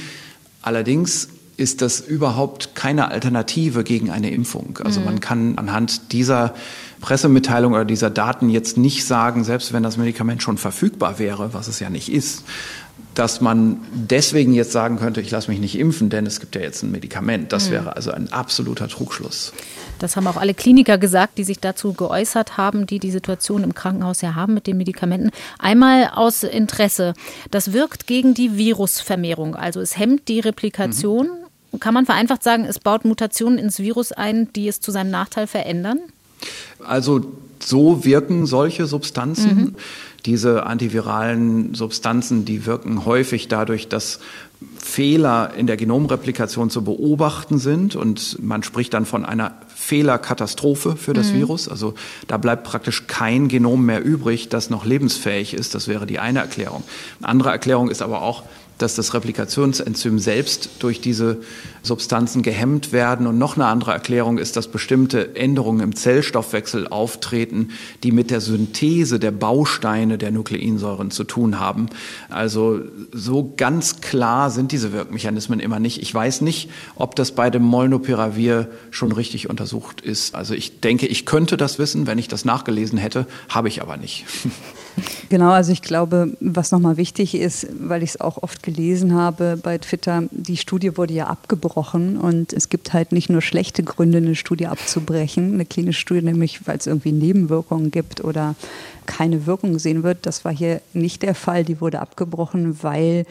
[0.63, 4.79] Allerdings ist das überhaupt keine Alternative gegen eine Impfung.
[4.85, 5.21] Also man mhm.
[5.21, 6.55] kann anhand dieser
[7.07, 11.69] Pressemitteilung oder dieser Daten jetzt nicht sagen, selbst wenn das Medikament schon verfügbar wäre, was
[11.69, 12.43] es ja nicht ist,
[13.15, 16.63] dass man deswegen jetzt sagen könnte, ich lasse mich nicht impfen, denn es gibt ja
[16.63, 17.53] jetzt ein Medikament.
[17.53, 17.75] Das mhm.
[17.75, 19.53] wäre also ein absoluter Trugschluss.
[20.01, 23.73] Das haben auch alle Kliniker gesagt, die sich dazu geäußert haben, die die Situation im
[23.73, 25.31] Krankenhaus ja haben mit den Medikamenten.
[25.61, 27.15] Einmal aus Interesse.
[27.53, 29.55] Das wirkt gegen die Virusvermehrung.
[29.55, 31.29] Also es hemmt die Replikation.
[31.71, 31.79] Mhm.
[31.79, 35.47] Kann man vereinfacht sagen, es baut Mutationen ins Virus ein, die es zu seinem Nachteil
[35.47, 36.01] verändern?
[36.85, 37.21] Also
[37.63, 39.57] so wirken solche Substanzen.
[39.57, 39.75] Mhm.
[40.25, 44.19] Diese antiviralen Substanzen, die wirken häufig dadurch, dass
[44.79, 51.13] Fehler in der Genomreplikation zu beobachten sind und man spricht dann von einer Fehlerkatastrophe für
[51.13, 51.39] das mhm.
[51.39, 51.69] Virus.
[51.69, 51.95] Also
[52.27, 55.75] da bleibt praktisch kein Genom mehr übrig, das noch lebensfähig ist.
[55.75, 56.83] Das wäre die eine Erklärung.
[57.21, 58.45] Eine andere Erklärung ist aber auch,
[58.79, 61.39] dass das Replikationsenzym selbst durch diese
[61.87, 63.27] Substanzen gehemmt werden.
[63.27, 67.71] Und noch eine andere Erklärung ist, dass bestimmte Änderungen im Zellstoffwechsel auftreten,
[68.03, 71.87] die mit der Synthese der Bausteine der Nukleinsäuren zu tun haben.
[72.29, 72.81] Also
[73.13, 76.03] so ganz klar sind diese Wirkmechanismen immer nicht.
[76.03, 80.35] Ich weiß nicht, ob das bei dem Molnupiravir schon richtig untersucht ist.
[80.35, 83.97] Also ich denke, ich könnte das wissen, wenn ich das nachgelesen hätte, habe ich aber
[83.97, 84.25] nicht.
[85.29, 89.59] Genau, also ich glaube, was nochmal wichtig ist, weil ich es auch oft gelesen habe
[89.63, 94.19] bei Twitter, die Studie wurde ja abgebrochen und es gibt halt nicht nur schlechte Gründe,
[94.19, 98.55] eine Studie abzubrechen, eine klinische Studie, nämlich weil es irgendwie Nebenwirkungen gibt oder
[99.07, 100.27] keine Wirkung gesehen wird.
[100.27, 101.65] Das war hier nicht der Fall.
[101.65, 103.25] Die wurde abgebrochen, weil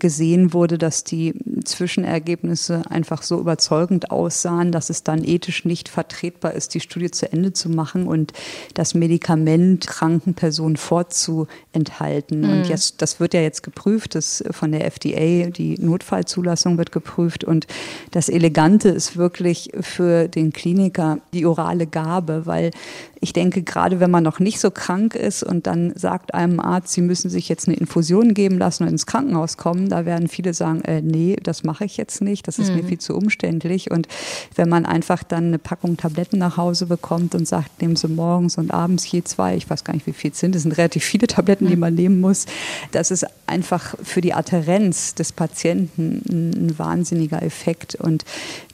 [0.00, 1.34] gesehen wurde, dass die
[1.64, 7.30] Zwischenergebnisse einfach so überzeugend aussahen, dass es dann ethisch nicht vertretbar ist, die Studie zu
[7.30, 8.32] Ende zu machen und
[8.74, 12.40] das Medikament kranken Personen vorzuenthalten.
[12.40, 12.50] Mhm.
[12.50, 17.44] Und jetzt, das wird ja jetzt geprüft, das von der FDA, die Notfallzulassung wird geprüft.
[17.44, 17.66] Und
[18.10, 22.70] das Elegante ist wirklich für den Kliniker die orale Gabe, weil
[23.20, 26.92] ich denke, gerade wenn man noch nicht so krank ist und dann sagt einem Arzt,
[26.92, 30.54] Sie müssen sich jetzt eine Infusion geben lassen und ins Krankenhaus kommen, da werden viele
[30.54, 32.76] sagen, äh, nee, das mache ich jetzt nicht, das ist mhm.
[32.76, 33.90] mir viel zu umständlich.
[33.90, 34.08] Und
[34.56, 38.58] wenn man einfach dann eine Packung Tabletten nach Hause bekommt und sagt, nehmen Sie morgens
[38.58, 41.04] und abends je zwei, ich weiß gar nicht, wie viel es sind, es sind relativ
[41.04, 41.80] viele Tabletten, die mhm.
[41.80, 42.46] man nehmen muss,
[42.92, 47.94] das ist einfach für die Adherenz des Patienten ein, ein wahnsinniger Effekt.
[47.96, 48.24] Und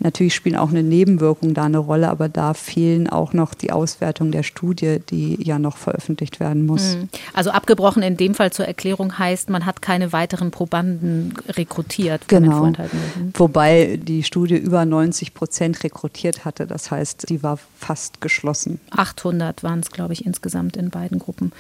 [0.00, 4.32] natürlich spielen auch eine Nebenwirkung da eine Rolle, aber da fehlen auch noch die Auswertungen
[4.32, 6.94] der Studie, die ja noch veröffentlicht werden muss.
[6.94, 7.08] Hm.
[7.32, 12.28] Also abgebrochen in dem Fall zur Erklärung heißt, man hat keine weiteren Probanden rekrutiert.
[12.28, 12.72] Genau.
[13.34, 16.66] Wobei die Studie über 90 Prozent rekrutiert hatte.
[16.66, 18.80] Das heißt, sie war fast geschlossen.
[18.90, 21.52] 800 waren es, glaube ich, insgesamt in beiden Gruppen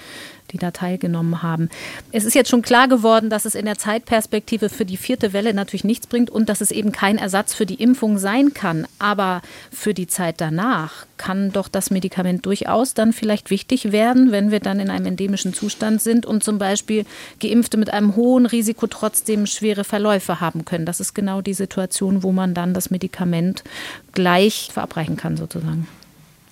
[0.52, 1.68] die da teilgenommen haben.
[2.12, 5.54] Es ist jetzt schon klar geworden, dass es in der Zeitperspektive für die vierte Welle
[5.54, 8.86] natürlich nichts bringt und dass es eben kein Ersatz für die Impfung sein kann.
[8.98, 14.50] Aber für die Zeit danach kann doch das Medikament durchaus dann vielleicht wichtig werden, wenn
[14.50, 17.04] wir dann in einem endemischen Zustand sind und zum Beispiel
[17.40, 20.86] Geimpfte mit einem hohen Risiko trotzdem schwere Verläufe haben können.
[20.86, 23.64] Das ist genau die Situation, wo man dann das Medikament
[24.12, 25.86] gleich verabreichen kann sozusagen.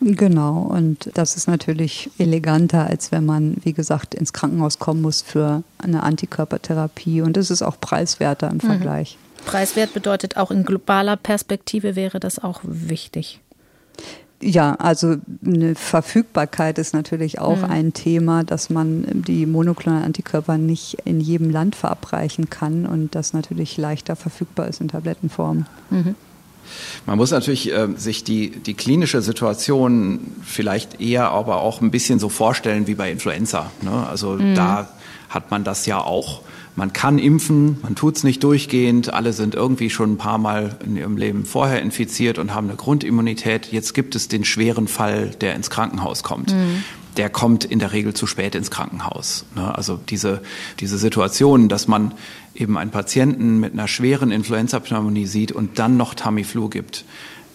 [0.06, 5.22] Genau, und das ist natürlich eleganter, als wenn man, wie gesagt, ins Krankenhaus kommen muss
[5.22, 7.22] für eine Antikörpertherapie.
[7.22, 8.60] Und es ist auch preiswerter im mhm.
[8.60, 9.16] Vergleich.
[9.46, 13.40] Preiswert bedeutet auch in globaler Perspektive wäre das auch wichtig.
[14.42, 17.64] Ja, also eine Verfügbarkeit ist natürlich auch mhm.
[17.64, 23.32] ein Thema, dass man die monoklonalen Antikörper nicht in jedem Land verabreichen kann und das
[23.32, 25.64] natürlich leichter verfügbar ist in Tablettenform.
[25.88, 26.14] Mhm.
[27.06, 32.18] Man muss natürlich äh, sich die, die klinische Situation vielleicht eher aber auch ein bisschen
[32.18, 33.70] so vorstellen wie bei Influenza.
[33.82, 34.06] Ne?
[34.08, 34.54] Also mhm.
[34.54, 34.88] da
[35.28, 36.42] hat man das ja auch.
[36.76, 40.76] Man kann impfen, man tut es nicht durchgehend, alle sind irgendwie schon ein paar Mal
[40.84, 43.70] in ihrem Leben vorher infiziert und haben eine Grundimmunität.
[43.70, 46.52] Jetzt gibt es den schweren Fall, der ins Krankenhaus kommt.
[46.52, 46.82] Mhm.
[47.16, 49.44] Der kommt in der Regel zu spät ins Krankenhaus.
[49.54, 49.74] Ne?
[49.74, 50.42] Also diese,
[50.80, 52.12] diese Situation, dass man
[52.54, 57.04] eben einen Patienten mit einer schweren Influenza-Pneumonie sieht und dann noch Tamiflu gibt,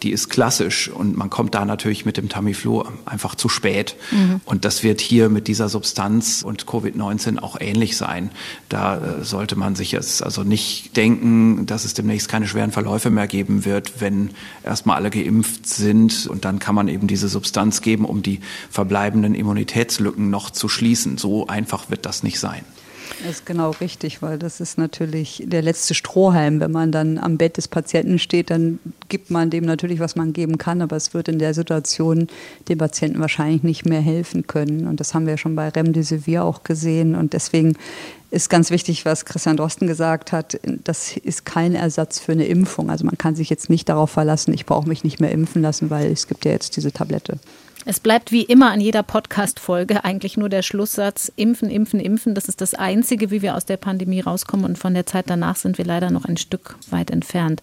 [0.04, 3.96] die ist klassisch und man kommt da natürlich mit dem Tamiflu einfach zu spät.
[4.12, 4.42] Mhm.
[4.46, 8.32] Und das wird hier mit dieser Substanz und Covid-19 auch ähnlich sein.
[8.70, 13.10] Da äh, sollte man sich jetzt also nicht denken, dass es demnächst keine schweren Verläufe
[13.10, 14.32] mehr geben wird, wenn
[14.64, 18.40] erstmal alle geimpft sind und dann kann man eben diese Substanz geben, um die
[18.70, 21.18] verbleibenden Immunitätslücken noch zu schließen.
[21.18, 22.64] So einfach wird das nicht sein.
[23.22, 26.62] Das ist genau richtig, weil das ist natürlich der letzte Strohhalm.
[26.62, 28.80] Wenn man dann am Bett des Patienten steht, dann
[29.10, 32.28] gibt man dem natürlich, was man geben kann, aber es wird in der Situation
[32.70, 34.88] dem Patienten wahrscheinlich nicht mehr helfen können.
[34.88, 37.14] Und das haben wir schon bei Remdesivir auch gesehen.
[37.16, 37.76] Und deswegen
[38.32, 42.90] ist ganz wichtig, was Christian Drosten gesagt hat, das ist kein Ersatz für eine Impfung.
[42.90, 45.90] Also man kann sich jetzt nicht darauf verlassen, ich brauche mich nicht mehr impfen lassen,
[45.90, 47.40] weil es gibt ja jetzt diese Tablette.
[47.86, 52.36] Es bleibt wie immer an jeder Podcast-Folge eigentlich nur der Schlusssatz: Impfen, impfen, impfen.
[52.36, 54.66] Das ist das Einzige, wie wir aus der Pandemie rauskommen.
[54.66, 57.62] Und von der Zeit danach sind wir leider noch ein Stück weit entfernt.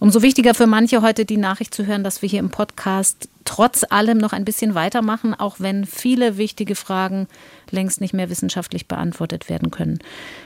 [0.00, 3.84] Umso wichtiger für manche heute die Nachricht zu hören, dass wir hier im Podcast trotz
[3.88, 7.26] allem noch ein bisschen weitermachen, auch wenn viele wichtige Fragen
[7.70, 9.98] längst nicht mehr wissenschaftlich beantwortet werden können.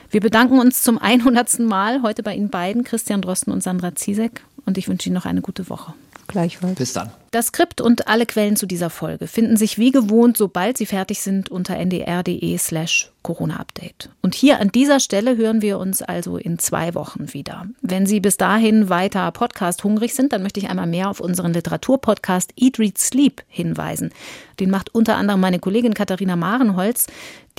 [0.09, 1.59] Wir bedanken uns zum 100.
[1.59, 4.43] Mal heute bei Ihnen beiden, Christian Drosten und Sandra Ziesek.
[4.65, 5.93] Und ich wünsche Ihnen noch eine gute Woche.
[6.27, 6.75] Gleichfalls.
[6.75, 7.11] Bis dann.
[7.31, 11.21] Das Skript und alle Quellen zu dieser Folge finden sich wie gewohnt, sobald sie fertig
[11.21, 14.09] sind, unter ndr.de slash Corona-Update.
[14.21, 17.67] Und hier an dieser Stelle hören wir uns also in zwei Wochen wieder.
[17.81, 21.53] Wenn Sie bis dahin weiter Podcast hungrig sind, dann möchte ich einmal mehr auf unseren
[21.53, 24.11] Literaturpodcast Eat, Read, Sleep hinweisen.
[24.59, 27.07] Den macht unter anderem meine Kollegin Katharina Marenholz,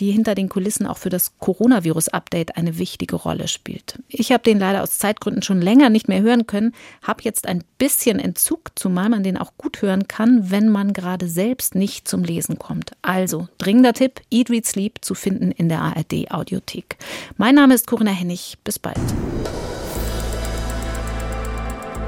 [0.00, 3.98] die hinter den Kulissen auch für das Coronavirus-Update eine wichtige Rolle spielt.
[4.08, 6.72] Ich habe den leider aus Zeitgründen schon länger nicht mehr hören können,
[7.02, 11.28] habe jetzt ein bisschen Entzug, zumal man den auch gut hören kann, wenn man gerade
[11.28, 12.92] selbst nicht zum Lesen kommt.
[13.02, 16.96] Also, dringender Tipp, Eat, Read, Sleep zu finden in der ARD Audiothek.
[17.36, 18.56] Mein Name ist Corinna Hennig.
[18.64, 18.96] Bis bald.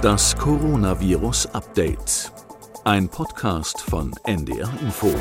[0.00, 2.32] Das Coronavirus Update.
[2.84, 5.14] Ein Podcast von NDR Info.